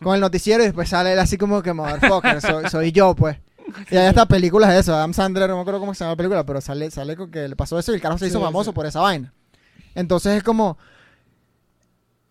[0.03, 3.37] con el noticiero y después sale él así como que motherfucker, soy, soy yo pues.
[3.91, 6.16] Y hay hasta películas de eso, Adam Sandler, no me acuerdo cómo se llama la
[6.16, 8.45] película, pero sale, sale con que le pasó eso y el carajo se hizo Sí,
[8.45, 8.74] famoso sí.
[8.74, 9.33] por esa vaina.
[9.95, 10.79] Entonces es como,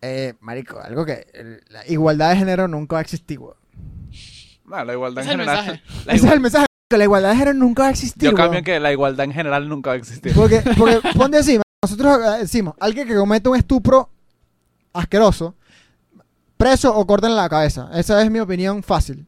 [0.00, 3.54] eh, marico, algo que el- la igualdad de género nunca va a existir, weón.
[4.64, 5.66] Bueno, la igualdad Ese en es el general.
[5.80, 6.04] mensaje.
[6.06, 8.34] la Ese es el mensaje, que la igualdad de género nunca va a existir, yo
[8.36, 10.34] cambio en que la igualdad en general nunca va a existir.
[10.34, 14.10] Porque, porque ponte así, nosotros eh, decimos, alguien que comete un estupro
[14.98, 15.54] asqueroso,
[16.56, 17.88] preso o corten la cabeza.
[17.94, 19.26] Esa es mi opinión fácil.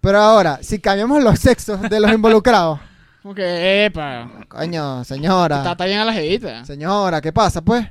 [0.00, 2.80] Pero ahora, si cambiamos los sexos de los involucrados,
[3.22, 6.62] Como que, epa, coño, señora, trata bien a la jevita.
[6.66, 7.86] señora, ¿qué pasa, pues?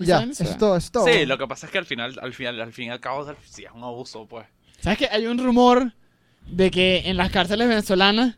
[0.00, 1.06] Ya, eso es todo, eso es todo.
[1.06, 3.26] Sí, lo que pasa es que al final, al final, al fin y al cabo,
[3.46, 4.44] sí es un abuso, pues.
[4.80, 5.94] ¿Sabes que hay un rumor
[6.46, 8.36] de que en las cárceles venezolanas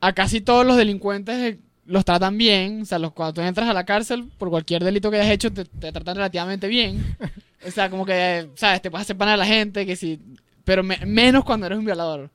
[0.00, 2.82] a casi todos los delincuentes eh, los tratan bien?
[2.82, 5.52] O sea, los, cuando tú entras a la cárcel por cualquier delito que hayas hecho
[5.52, 7.16] te, te tratan relativamente bien.
[7.66, 8.80] O sea, como que, ¿sabes?
[8.82, 10.20] Te puedes hacer pana a la gente, que si...
[10.64, 12.30] Pero me- menos cuando eres un violador.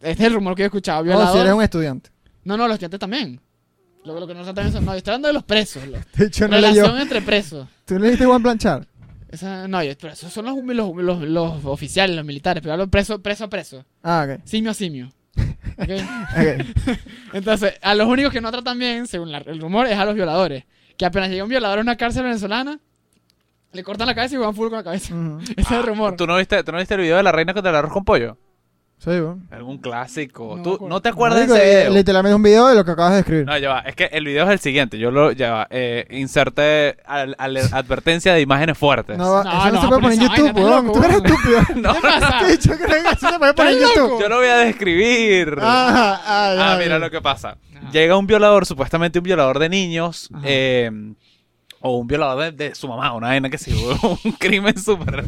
[0.00, 1.02] Este es el rumor que yo he escuchado.
[1.02, 1.32] Violador.
[1.34, 2.10] si eres un estudiante.
[2.44, 3.40] No, no, los estudiantes también.
[4.04, 4.80] Lo, lo que no tratan eso...
[4.80, 5.82] No, yo estoy hablando de los presos.
[6.16, 6.68] De hecho, no leyó.
[6.82, 7.68] relación entre presos.
[7.84, 8.86] ¿Tú leíste Juan Planchar?
[9.30, 12.62] Esa, no, yo- pero esos son los, los, los, los oficiales, los militares.
[12.62, 13.84] Pero hablo preso, preso a preso.
[14.02, 14.40] Ah, ok.
[14.44, 15.08] Simio a simio.
[15.78, 15.90] ¿Ok?
[16.36, 16.96] Ok.
[17.34, 20.14] Entonces, a los únicos que no tratan bien, según la- el rumor, es a los
[20.14, 20.64] violadores.
[20.96, 22.80] Que apenas llega un violador a una cárcel venezolana,
[23.72, 25.14] le cortan la cabeza y van full con la cabeza.
[25.42, 26.16] Ese es el rumor.
[26.16, 28.04] ¿Tú no viste, tú no viste el video de la reina contra el arroz con
[28.04, 28.36] pollo?
[29.00, 29.46] Sí, weón.
[29.52, 30.56] Algún clásico.
[30.56, 31.94] No ¿Tú no te acuerdas Marico, de ese eh, video?
[31.98, 33.46] Literalmente un video de lo que acabas de escribir.
[33.46, 33.78] No, ya va.
[33.82, 34.98] Es que el video es el siguiente.
[34.98, 35.66] Yo lo, ya va.
[35.70, 39.16] Eh, inserte al- al- advertencia de imágenes fuertes.
[39.16, 40.92] No, va- No, eso no, no, se puede poner en YouTube, weón.
[40.92, 41.60] Tú eres estúpido.
[41.76, 42.38] No, ¿Qué pasa?
[42.40, 44.20] Te he dicho que no eso se puede poner en ¿Estás YouTube.
[44.20, 45.58] yo lo voy a describir.
[45.60, 46.98] Ah, ah, ya, Ah, mira ya.
[46.98, 47.56] lo que pasa.
[47.92, 50.42] Llega un violador, supuestamente un violador de niños, Ajá.
[50.44, 50.90] eh,
[51.80, 53.72] o un violador de, de su mamá, una vaina que sí,
[54.24, 55.24] un crimen súper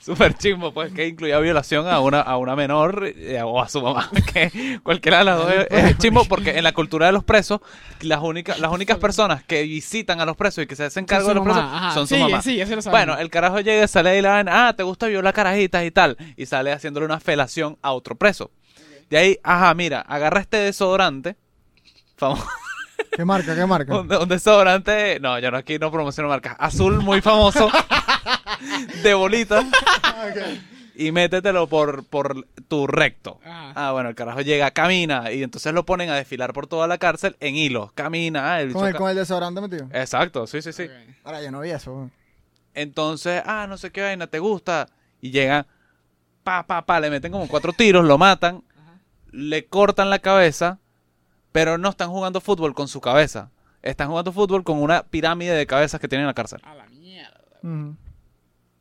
[0.00, 3.80] súper chimbo, pues, que incluía violación a una, a una menor eh, o a su
[3.80, 7.24] mamá, que cualquiera de las dos es, es chimbo, porque en la cultura de los
[7.24, 7.60] presos,
[8.00, 11.28] las únicas, las únicas personas que visitan a los presos y que se hacen cargo
[11.28, 11.94] de los presos mamá, ajá.
[11.94, 12.44] son sus Sigue, mamás.
[12.44, 12.84] sabemos.
[12.90, 15.90] Bueno, el carajo llega y sale y la vaina, ah, te gusta violar carajitas y
[15.90, 18.50] tal, y sale haciéndole una felación a otro preso.
[19.08, 21.36] De ahí, ajá, mira, agarra este desodorante,
[22.16, 22.44] famoso,
[23.16, 23.54] ¿Qué marca?
[23.54, 23.98] ¿Qué marca?
[23.98, 27.70] un, un desodorante, no, yo no aquí no promociono marcas, azul muy famoso,
[29.02, 29.64] de bolita,
[30.94, 33.38] y métetelo por, por tu recto.
[33.44, 33.72] Ajá.
[33.74, 36.98] Ah, bueno, el carajo llega, camina, y entonces lo ponen a desfilar por toda la
[36.98, 39.88] cárcel en hilos, camina, ah, el Con el, con el desodorante metido.
[39.92, 40.88] Exacto, sí, sí, sí.
[41.24, 42.10] Ahora, yo no vi eso.
[42.74, 44.88] Entonces, ah, no sé qué vaina, ¿te gusta?
[45.20, 45.66] Y llega,
[46.42, 49.00] pa, pa, pa, le meten como cuatro tiros, lo matan, Ajá.
[49.32, 50.78] le cortan la cabeza,
[51.56, 53.48] pero no están jugando fútbol con su cabeza.
[53.80, 56.60] Están jugando fútbol con una pirámide de cabezas que tienen en la cárcel.
[56.62, 57.40] A la mierda.
[57.62, 57.96] Ujú.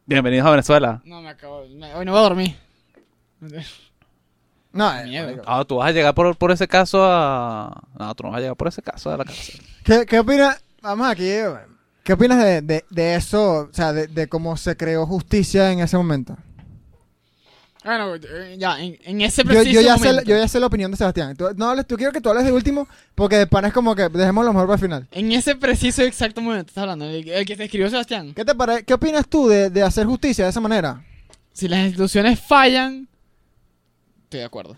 [0.06, 1.02] Bienvenidos a Venezuela.
[1.06, 1.64] No, me acabo.
[1.74, 2.56] me- hoy no voy a dormir.
[4.74, 5.42] No, eh, Miedo.
[5.48, 7.82] Ah, tú vas a llegar por, por ese caso a...
[7.98, 9.62] No, tú no vas a llegar por ese caso a la cárcel.
[9.86, 10.58] ¿Qué, ¿Qué opina?
[10.82, 11.24] Vamos aquí.
[11.32, 11.78] weón.
[12.04, 13.70] ¿Qué opinas de, de- de eso?
[13.70, 16.36] O sea, de, de cómo se creó justicia en ese momento.
[17.86, 20.24] Bueno, eh, ya, en, en ese preciso yo ya sé, momento.
[20.30, 21.36] yo ya sé la opinión de Sebastián.
[21.36, 23.94] Tú, no hables, tú quiero que tú hables de último, porque de pan es como
[23.96, 25.08] que dejemos lo mejor para el final.
[25.12, 28.34] En ese preciso y exacto momento estás hablando, el, el que te escribió Sebastián.
[28.34, 31.04] ¿Qué, te pare- ¿Qué opinas tú de, de hacer justicia de esa manera?
[31.54, 33.08] Si las instituciones fallan,
[34.24, 34.78] estoy de acuerdo.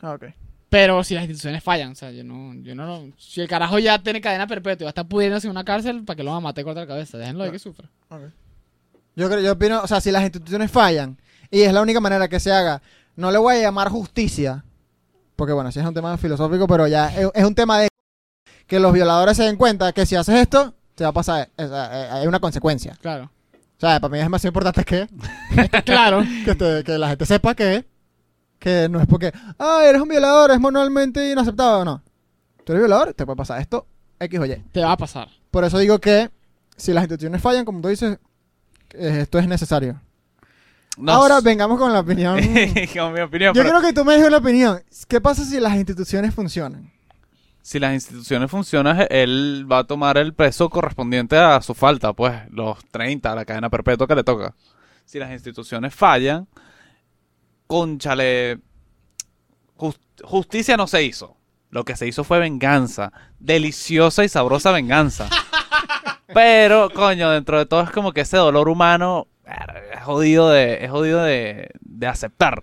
[0.00, 0.24] Ah, ok.
[0.68, 3.78] Pero si las instituciones fallan, o sea, yo no, yo no, no- si el carajo
[3.78, 6.30] ya tiene cadena perpetua y va a estar pudriéndose en una cárcel, ¿para que lo
[6.32, 7.16] van a matar y cortar la cabeza?
[7.18, 7.88] Déjenlo de que sufra.
[9.16, 11.16] Yo creo, yo opino, o sea, si las instituciones fallan
[11.50, 12.82] y es la única manera que se haga,
[13.16, 14.64] no le voy a llamar justicia,
[15.36, 17.88] porque bueno, sí es un tema filosófico, pero ya es, es un tema de
[18.66, 21.66] que los violadores se den cuenta que si haces esto, te va a pasar, sea,
[21.66, 22.96] eh, hay una consecuencia.
[23.00, 23.24] Claro.
[23.54, 25.08] O sea, para mí es demasiado importante que,
[25.84, 26.22] claro.
[26.44, 27.84] que, te- que la gente sepa que,
[28.58, 32.02] que no es porque, ah, eres un violador, es manualmente inaceptable, no.
[32.64, 33.86] Tú eres violador, te puede pasar esto,
[34.18, 34.56] X o Y.
[34.72, 35.28] Te va a pasar.
[35.50, 36.28] Por eso digo que
[36.76, 38.18] si las instituciones fallan, como tú dices,
[38.94, 40.00] eh, esto es necesario.
[41.06, 42.36] Ahora vengamos con la opinión.
[42.94, 43.54] con mi opinión.
[43.54, 44.82] Yo pero quiero que tú me des una opinión.
[45.06, 46.90] ¿Qué pasa si las instituciones funcionan?
[47.62, 52.34] Si las instituciones funcionan, él va a tomar el peso correspondiente a su falta, pues
[52.50, 54.54] los 30, la cadena perpetua que le toca.
[55.04, 56.48] Si las instituciones fallan,
[57.66, 58.58] conchale,
[59.76, 61.36] jus- justicia no se hizo.
[61.70, 63.12] Lo que se hizo fue venganza.
[63.38, 65.28] Deliciosa y sabrosa venganza.
[66.34, 69.28] Pero, coño, dentro de todo es como que ese dolor humano
[69.94, 72.62] es jodido de, es jodido de, de aceptar.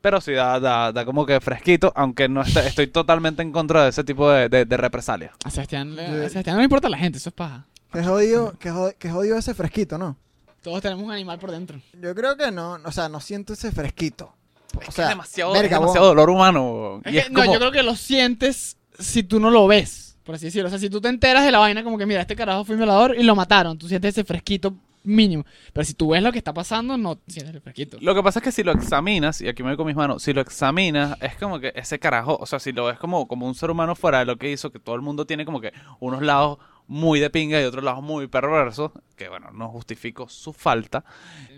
[0.00, 3.84] Pero sí da, da, da como que fresquito, aunque no está- estoy totalmente en contra
[3.84, 5.32] de ese tipo de, de, de represalias.
[5.44, 7.66] A Sebastián, le- a Sebastián no le importa la gente, eso es paja.
[7.92, 10.16] Que jodido, que jodido, que jodido ese fresquito, ¿no?
[10.62, 11.80] Todos tenemos un animal por dentro.
[12.00, 14.34] Yo creo que no, o sea, no siento ese fresquito.
[14.72, 17.00] Es O que sea, es demasiado, verga, es demasiado dolor humano.
[17.04, 19.66] Es y que, es no, como- yo creo que lo sientes si tú no lo
[19.68, 20.66] ves, por así decirlo.
[20.68, 22.74] O sea, si tú te enteras de la vaina como que, mira, este carajo fue
[22.74, 24.74] un violador y lo mataron, tú sientes ese fresquito
[25.04, 25.44] mínimo.
[25.72, 27.98] Pero si tú ves lo que está pasando, no sientes el fresquito.
[28.00, 30.22] Lo que pasa es que si lo examinas, y aquí me voy con mis manos,
[30.22, 33.46] si lo examinas, es como que ese carajo, o sea, si lo ves como, como
[33.46, 35.72] un ser humano fuera de lo que hizo, que todo el mundo tiene como que
[36.00, 40.52] unos lados muy de pinga y otros lados muy perversos, que bueno, no justifico su
[40.52, 41.04] falta.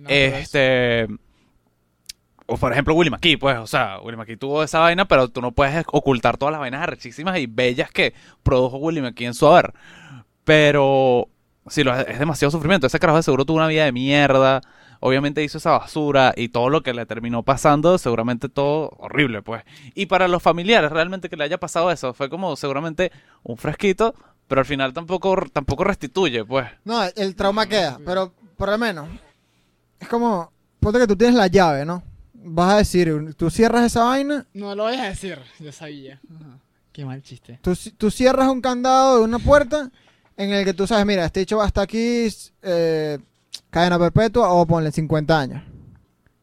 [0.01, 1.09] No, este.
[2.47, 5.41] O por ejemplo, Willy McKee, pues, o sea, Willy McKee tuvo esa vaina, pero tú
[5.41, 9.47] no puedes ocultar todas las vainas arrechísimas y bellas que produjo Willy McKee en su
[9.47, 9.73] haber.
[10.45, 11.31] Pero,
[11.69, 12.87] si lo es demasiado sufrimiento.
[12.87, 14.61] Ese carajo de seguro tuvo una vida de mierda.
[15.01, 19.63] Obviamente hizo esa basura y todo lo que le terminó pasando, seguramente todo horrible, pues.
[19.95, 23.13] Y para los familiares, realmente que le haya pasado eso, fue como seguramente
[23.43, 24.15] un fresquito,
[24.49, 26.67] pero al final tampoco, tampoco restituye, pues.
[26.85, 29.09] No, el trauma queda, pero por lo menos
[30.01, 32.03] es como, ponte que tú tienes la llave, ¿no?
[32.33, 36.21] Vas a decir, tú cierras esa vaina, No lo voy a decir, yo sabía.
[36.35, 36.59] Ajá.
[36.93, 37.59] Qué mal chiste.
[37.61, 39.91] tú, tú cierras un candado de una puerta
[40.37, 42.29] en el que tú sabes, mira, este hecho va hasta aquí,
[42.63, 43.19] eh,
[43.71, 45.63] cadena perpetua o ponle 50 años.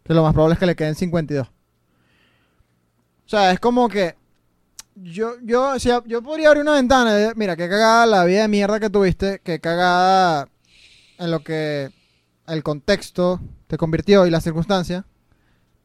[0.04, 1.48] Que lo más probable es que le queden 52.
[1.48, 1.52] O
[3.32, 4.16] sea, es como que
[4.96, 8.26] yo, yo, si a- yo podría abrir una ventana y decir, mira, qué cagada la
[8.26, 10.50] vida de mierda que tuviste, qué cagada
[11.18, 11.92] en lo que
[12.48, 15.06] el contexto te convirtió y la circunstancia,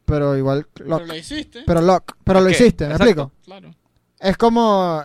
[0.05, 1.63] pero igual, lock, Pero lo hiciste.
[1.67, 3.05] pero lock, pero lo hiciste, ¿me exacto.
[3.05, 3.33] explico?
[3.45, 3.75] Claro.
[4.19, 5.03] Es como,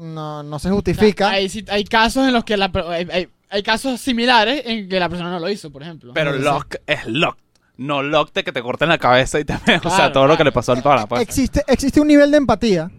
[0.00, 1.30] no, no se justifica.
[1.30, 4.98] Hay, si- hay casos en los que la, hay, hay- hay casos similares en que
[5.00, 6.12] la persona no lo hizo, por ejemplo.
[6.14, 7.36] Pero lock es lock.
[7.76, 9.52] No lock de que te corten la cabeza y te...
[9.54, 10.44] o sea, Claro, todo lo que claro.
[10.50, 11.22] le pasó al toda pues.
[11.22, 12.90] existe, existe un nivel de empatía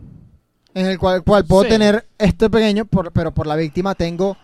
[0.73, 1.69] en el cual, cual puedo Sí.
[1.69, 4.37] tener este pequeño, por- pero por la víctima tengo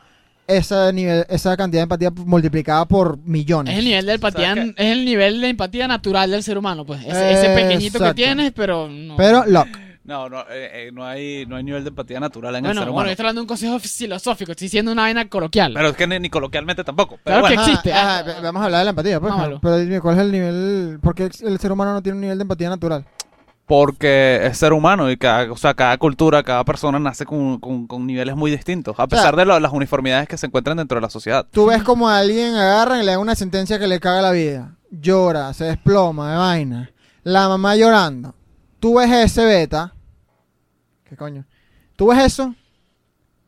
[0.46, 3.74] ese nivel, esa cantidad de empatía multiplicada por millones.
[3.74, 6.86] Es el nivel de empatía, ¿Sabes es el nivel de empatía natural del ser humano,
[6.86, 7.02] pues.
[7.04, 9.18] Ese, ese pequeñito que tienes, pero no.
[9.18, 9.68] Pero lock.
[10.08, 12.80] No, no, eh, eh, no, hay, no hay nivel de empatía natural en el bueno,
[12.82, 13.08] ser bueno, humano.
[13.08, 15.74] yo estoy hablando de un consejo filosófico, estoy diciendo una vaina coloquial.
[15.76, 17.20] Pero es que ni, ni coloquialmente tampoco.
[17.24, 17.92] Pero Claro que bueno, existe.
[17.94, 19.34] Ajá, Ah, ajá, ve- vamos a hablar de la empatía, pues.
[19.34, 19.60] Vámonos.
[19.62, 21.00] Pero dime, ¿cuál es el nivel?
[21.02, 23.06] ¿Por qué el ser humano no tiene un nivel de empatía natural?
[23.66, 27.86] porque es ser humano y cada, o sea, cada cultura, cada persona nace con, con-
[27.86, 28.96] con niveles muy distintos.
[28.98, 31.46] A pesar de lo- las uniformidades que se encuentran dentro de la sociedad.
[31.52, 34.32] Tú ves como a alguien agarran y le dan una sentencia que le caga la
[34.32, 34.76] vida.
[34.90, 36.92] Llora, se desploma de vaina.
[37.24, 38.36] La mamá llorando.
[38.80, 39.94] Tú ves ese beta.
[41.10, 41.46] ¿Qué coño?
[41.96, 42.54] Tú ves eso.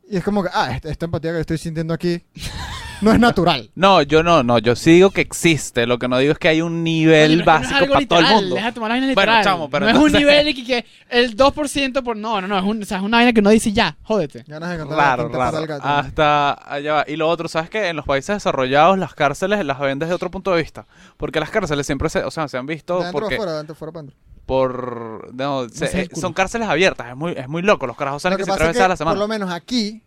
[0.10, 2.24] Y es como que, ah, esta, esta empatía que estoy sintiendo aquí
[3.02, 3.70] no es natural.
[3.76, 5.86] No, yo no, no, yo sí digo que existe.
[5.86, 8.26] Lo que no digo es que hay un nivel no básico algo para todo el
[8.26, 8.56] literal, mundo.
[8.56, 9.44] Deja de tomar la vaina Bueno, literal.
[9.44, 12.18] chamo, pero no es un nivel y que, que el 2% por.
[12.18, 12.58] No, no, no.
[12.58, 14.44] Es, un, o sea, es una vaina que no dice ya, jódete.
[14.48, 15.66] Ganas de Raro, raro.
[15.68, 15.86] gato.
[15.88, 17.06] Hasta allá va.
[17.08, 17.90] Y lo otro, ¿sabes qué?
[17.90, 20.88] En los países desarrollados las cárceles las ven desde otro punto de vista.
[21.18, 23.62] Porque las cárceles siempre se, o sea, se han visto ¿De porque afuera?
[23.64, 24.18] ¿De fuera para adentro?
[24.50, 28.40] Por no, se- eh, son cárceles abiertas, es muy es muy loco, los carajos salen
[28.40, 29.14] Lo que que se tres es veces a la semana.
[29.16, 30.02] por lo menos aquí,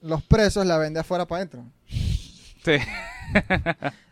[0.00, 1.64] los presos la ven de afuera para adentro.
[1.86, 2.80] Sí, Ese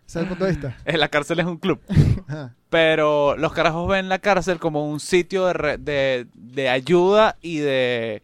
[0.06, 0.76] es el punto de vista.
[0.84, 1.80] eh, la cárcel es un club.
[2.68, 7.58] Pero los carajos ven la cárcel como un sitio de, re- de, de ayuda y
[7.58, 8.22] de,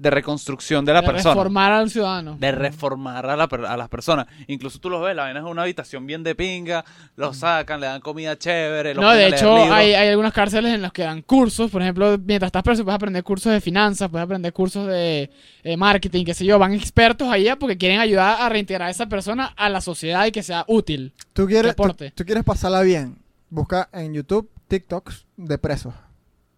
[0.00, 1.34] de reconstrucción de la de persona.
[1.34, 2.36] reformar al ciudadano.
[2.40, 4.26] De reformar a, la per- a las personas.
[4.46, 6.84] Incluso tú los ves, la vaina es una habitación bien de pinga,
[7.16, 8.94] los sacan, le dan comida chévere.
[8.94, 11.70] los No, de hecho, hay, hay algunas cárceles en las que dan cursos.
[11.70, 15.30] Por ejemplo, mientras estás preso, puedes aprender cursos de finanzas, puedes aprender cursos de
[15.64, 16.58] eh, marketing, qué sé yo.
[16.58, 20.32] Van expertos allá porque quieren ayudar a reintegrar a esa persona a la sociedad y
[20.32, 21.12] que sea útil.
[21.34, 23.18] ¿Tú quieres, tú, tú quieres pasarla bien.
[23.50, 25.92] Busca en YouTube TikToks de presos.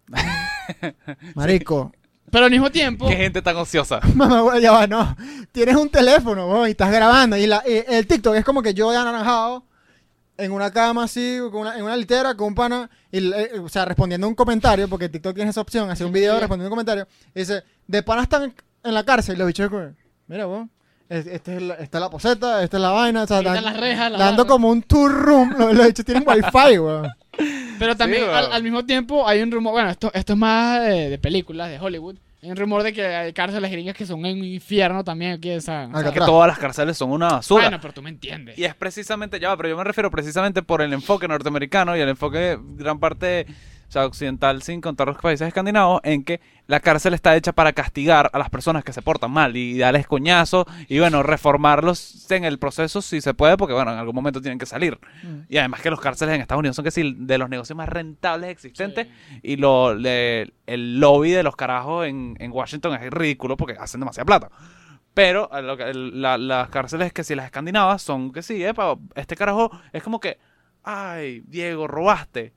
[1.35, 1.91] Marico.
[2.33, 4.01] Pero al mismo tiempo, Qué gente tan ociosa.
[4.15, 5.15] Mamá, güey, ya va, no.
[5.53, 7.37] Tienes un teléfono, güey, y estás grabando.
[7.37, 9.63] Y, la, y el TikTok es como que yo de anaranjado
[10.35, 13.69] en una cama así, con una- en una litera, con un pana, y, eh, o
[13.69, 16.39] sea, respondiendo un comentario, porque TikTok tiene esa opción, hacer un video Sí.
[16.41, 17.07] respondiendo un comentario.
[17.35, 18.53] Y dice, de pana están
[18.83, 19.35] en la cárcel.
[19.35, 19.71] Y los bichos,
[20.27, 20.67] mira, vos,
[21.09, 23.23] es- este es la- esta es la poseta, esta es la vaina.
[23.23, 25.53] O sea, dan- las rejas, las dando como un tour room.
[25.55, 27.09] Los, los bichos tienen wifi, güey.
[27.79, 30.81] Pero también Sí, al, al mismo tiempo hay un rumor, bueno, esto, esto es más
[30.81, 32.15] de, de películas, de Hollywood.
[32.41, 35.51] Hay un rumor de que hay cárceles gringas que son un infierno también aquí.
[35.51, 37.63] O sea, o sea, Que todas las cárceles son una basura.
[37.63, 38.57] bueno, pero tú me entiendes.
[38.57, 42.01] Y es precisamente, ya va, pero yo me refiero precisamente por el enfoque norteamericano y
[42.01, 43.45] el enfoque gran parte
[43.93, 48.29] sea, occidental, sin contar los países escandinavos, en que la cárcel está hecha para castigar
[48.33, 52.57] a las personas que se portan mal y darles coñazos y, bueno, reformarlos en el
[52.59, 54.97] proceso si se puede, porque, bueno, en algún momento tienen que salir.
[55.23, 55.39] Mm.
[55.49, 57.89] Y además que los cárceles en Estados Unidos son que sí, de los negocios más
[57.89, 59.07] rentables existentes
[59.41, 63.99] y lo, le- el lobby de los carajos en, en Washington es ridículo porque hacen
[63.99, 64.49] demasiada plata.
[65.13, 68.63] Pero a lo que- el- la- las cárceles que si las escandinavas son que sí,
[68.63, 70.39] epa, este carajo es como que,
[70.83, 72.53] ay, Diego, robaste.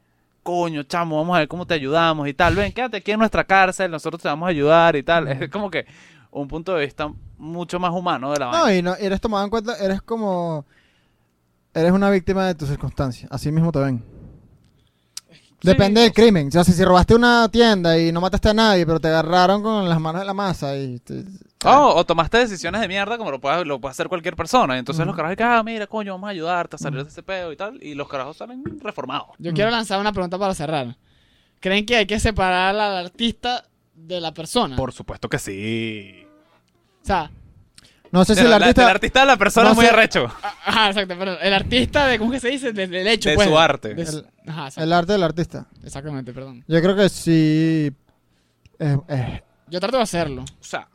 [0.46, 2.54] Coño, chamo, vamos a ver cómo te ayudamos y tal.
[2.54, 5.26] Ven, quédate aquí en nuestra cárcel, nosotros te vamos a ayudar y tal.
[5.26, 5.84] Es como que
[6.30, 8.62] un punto de vista mucho más humano de la vaina.
[8.62, 10.64] No, y no, eres tomado en cuenta, eres como.
[11.74, 13.28] Eres una víctima de tus circunstancias.
[13.32, 14.15] Así mismo te ven.
[15.70, 16.48] Depende del crimen.
[16.48, 19.88] O sea, si, robaste una tienda y no mataste a nadie, pero te agarraron con
[19.88, 20.98] las manos de la masa y.
[21.00, 21.24] te-
[21.64, 24.78] Oh, o tomaste decisiones de mierda como lo puede, lo puede hacer cualquier persona.
[24.78, 27.50] Entonces los carajos dicen, ah, mira, coño, vamos a ayudarte a salir de ese peo
[27.50, 27.82] y tal.
[27.82, 29.30] Y los carajos salen reformados.
[29.38, 30.96] Yo quiero lanzar una pregunta para cerrar.
[31.58, 33.64] ¿Creen que hay que separar al artista
[33.94, 34.76] de la persona?
[34.76, 36.26] Por supuesto que sí.
[37.02, 37.30] O sea,
[38.18, 38.82] No sé si el artista.
[38.82, 40.24] del artista de la persona no es muy sé- arrecho.
[40.42, 42.72] a- ajá, exacto, pero el artista de, ¿cómo que se dice?
[42.72, 43.48] De- del hecho, De pues.
[43.48, 43.94] su arte.
[43.94, 45.66] de su- El- ajá, exacto, El arte del artista.
[45.84, 46.64] exactamente, perdón.
[46.66, 47.92] Yo creo que sí.
[48.78, 50.88] eh, eh, Yo trato de hacerlo, O sea,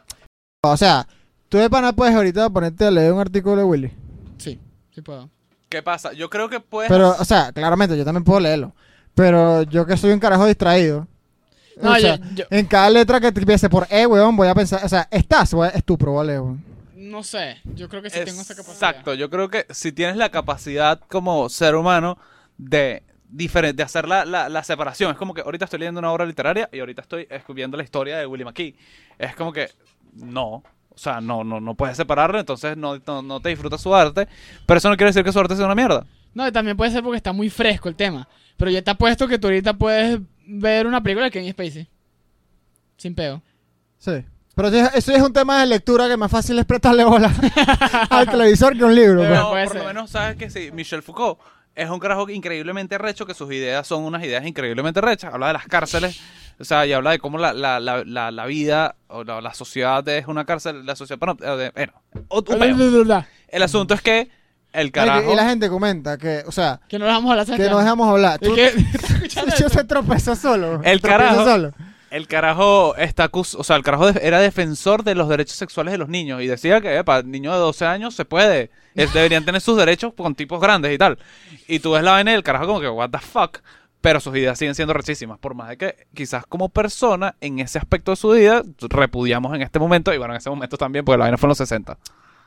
[0.63, 1.07] o sea,
[1.49, 3.91] tú de pana puedes ahorita ponerte a leer un artículo de Willy.
[4.37, 4.59] sí,
[4.93, 5.29] sí puedo.
[5.69, 6.11] ¿qué pasa?
[6.13, 6.89] Yo creo que puedes...
[6.91, 8.75] Pero, o sea, claramente yo también puedo leerlo.
[9.15, 11.07] Pero yo que soy un carajo distraído.
[11.81, 14.53] No, o sea, yo- yo- En cada letra que empiece por E, weón, voy a
[14.53, 14.83] pensar.
[14.83, 16.63] O sea, estás, weón, estupro, vale, weón.
[17.01, 18.89] No sé, yo creo que sí tengo esa capacidad.
[18.89, 22.17] Exacto, yo creo que si tienes la capacidad como ser humano
[22.57, 26.25] de, de hacer la, la- la separación, es como que ahorita estoy leyendo una obra
[26.25, 28.75] literaria y ahorita estoy escribiendo la historia de Willie McKee.
[29.17, 29.69] Es como que
[30.13, 33.95] no, o sea, no, no, no puedes separarlo, entonces no, no, no te disfrutas su
[33.95, 34.27] arte,
[34.67, 36.05] pero eso no quiere decir que su arte sea una mierda.
[36.35, 38.27] No, y también puede ser porque está muy fresco el tema.
[38.57, 41.87] Pero yo te apuesto que tú ahorita puedes ver una película de Kevin Spacey.
[42.97, 43.41] Sin peo.
[43.97, 44.23] Sí.
[44.55, 47.31] Pero eso es- un tema de lectura que más fácil es prestarle bola
[48.09, 49.21] al televisor que un libro.
[49.21, 49.65] Pero pues.
[49.65, 51.39] No, por lo menos sabes que sí, Michel Foucault
[51.73, 55.33] es un carajo increíblemente recho, que sus ideas son unas ideas increíblemente rechas.
[55.33, 56.19] Habla de las cárceles,
[56.59, 59.53] o sea, y habla de cómo la, la, la, la, la vida o la, la
[59.53, 61.17] sociedad es una cárcel, la sociedad...
[61.19, 61.93] Bueno, eh, bueno,
[62.29, 64.29] un el asunto es que
[64.73, 65.31] el Y- carajo...
[65.31, 67.45] Y la gente comenta que, o sea, Que no dejamos hablar.
[67.45, 68.39] ¿sabes que nos dejamos hablar.
[69.69, 70.81] Se tropezó solo.
[70.83, 71.45] El Tropezó carajo.
[71.45, 71.71] solo.
[72.11, 75.93] El carajo está acus- o sea, el carajo de- era defensor de los derechos sexuales
[75.93, 79.61] de los niños y decía que para niños de 12 años se puede, deberían tener
[79.61, 81.17] sus derechos con tipos grandes y tal.
[81.67, 83.59] Y tú ves la vaina del carajo como que what the fuck,
[84.01, 87.77] pero sus ideas siguen siendo rechísimas, por más de que quizás como persona en ese
[87.79, 91.17] aspecto de su vida repudiamos en este momento y bueno, en ese momento también porque
[91.17, 91.97] la vaina fue en los 60.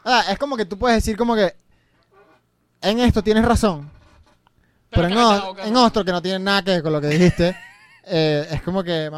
[0.04, 1.54] Ah, es como que tú puedes decir como que
[2.82, 3.90] en esto tienes razón.
[4.90, 7.56] Pero, en, en otro que no tiene nada que ver con lo que dijiste,
[8.04, 9.10] eh, es como que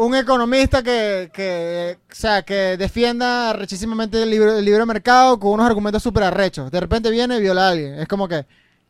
[0.00, 5.52] un economista que, que, o sea, que defienda rechísimamente el libre, el libre mercado con
[5.52, 6.70] unos argumentos súper arrechos.
[6.70, 7.94] De repente viene y viola a alguien.
[7.98, 8.46] Es como que,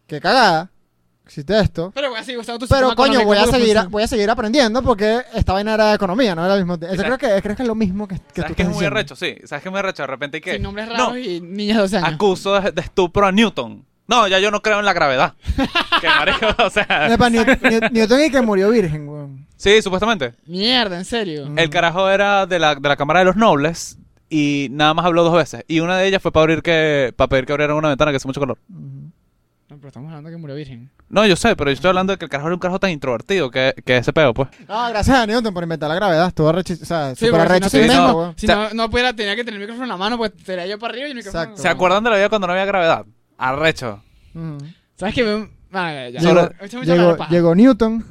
[0.06, 0.70] que cagada,
[1.24, 1.90] existe esto.
[1.94, 4.82] Pero voy a seguir usando tu Pero coño, voy a seguir, voy a seguir aprendiendo
[4.84, 6.74] porque esta vaina era de economía, no era el mismo.
[6.86, 8.74] Eso creo que, creo que es lo mismo que, que tú ¿Sabes que es muy
[8.74, 8.96] diciendo.
[8.96, 9.16] arrecho?
[9.16, 10.04] Sí, ¿sabes que es muy arrecho?
[10.04, 10.52] De repente hay que...
[10.52, 12.14] Sin nombres No, raros y niñas de 12 años.
[12.14, 13.84] acuso de, de estupro a Newton.
[14.06, 15.34] No, ya yo no creo en la gravedad.
[16.00, 17.08] que marico, o sea...
[17.12, 17.28] Epa,
[17.90, 19.49] Newton y que murió virgen, weón.
[19.60, 20.32] Sí, supuestamente.
[20.46, 21.46] Mierda, en serio.
[21.50, 21.58] Mm.
[21.58, 23.98] El carajo era de la, de la Cámara de los Nobles
[24.30, 25.64] y nada más habló dos veces.
[25.68, 28.16] Y una de ellas fue para abrir que, para pedir que abrieran una ventana que
[28.16, 28.56] hace mucho calor.
[28.68, 30.90] No, pero estamos hablando de que murió virgen.
[31.10, 32.90] No, yo sé, pero yo estoy hablando de que el carajo era un carajo tan
[32.90, 34.48] introvertido que, que ese peo, pues.
[34.66, 36.28] Ah, gracias a Newton por inventar la gravedad.
[36.28, 38.16] Estuvo arrechi- o sea, Sí, súper porque si no, invento, no.
[38.18, 38.34] weón.
[38.36, 40.32] Si O sea- no, no pudiera, tenía que tener el micrófono en la mano, pues
[40.42, 41.42] sería yo para arriba y el micrófono.
[41.42, 41.62] Exacto.
[41.62, 43.04] ¿Se acuerdan de la vida cuando no había gravedad?
[43.36, 44.02] Arrecho.
[44.34, 44.58] Ujú.
[44.96, 45.22] ¿Sabes qué?
[45.24, 46.20] Me- Ah, ya.
[46.20, 46.48] Llegó,
[46.82, 47.30] llegó, paja.
[47.30, 48.04] llegó Newton,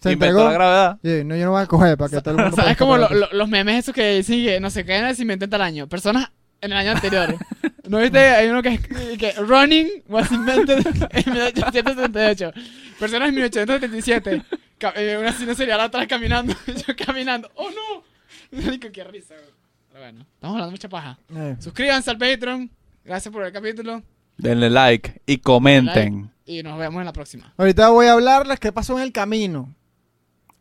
[0.00, 0.44] se Inventó entregó.
[0.48, 0.98] la gravedad.
[1.24, 3.04] no, yo no voy a coger para que todo el mundo pueda ¿Sabes como lo-
[3.04, 3.28] escapar.
[3.32, 5.88] lo- los memes esos que dicen que no se caen al cimiento en tal año?
[5.88, 6.30] Personas
[6.60, 7.34] en el año anterior.
[7.88, 8.18] ¿No viste?
[8.18, 8.80] Hay uno que es
[9.18, 12.52] que running was invented en 1878.
[13.00, 14.42] Personas en 1877.
[14.78, 16.54] Ca- eh, Una asesina serial atrás caminando.
[16.66, 17.50] Yo caminando.
[17.54, 18.04] ¡Oh, no!
[18.62, 19.34] Marico, qué risa.
[19.34, 19.46] güey.
[19.88, 21.18] Pero bueno, estamos hablando mucha paja.
[21.34, 22.70] Eh, Suscríbanse al Patreon.
[23.04, 24.02] Gracias por el capítulo.
[24.36, 26.30] Denle like y comenten.
[26.44, 27.52] Y nos vemos en la próxima.
[27.56, 29.74] Ahorita voy a hablarles qué pasó en el camino.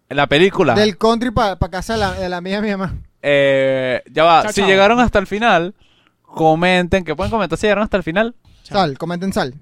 [0.09, 0.73] La película.
[0.73, 2.95] Del country para casa de la, de la amiga de mi mamá.
[3.21, 4.43] Eh, ya va.
[4.43, 4.69] Chao, si chao.
[4.69, 5.75] llegaron hasta el final,
[6.21, 7.03] comenten.
[7.03, 8.35] que pueden comentar si llegaron hasta el final?
[8.63, 8.79] Chao.
[8.79, 9.55] Sal, comenten sal.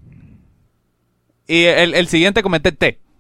[1.48, 3.00] Y el, el siguiente comenté T.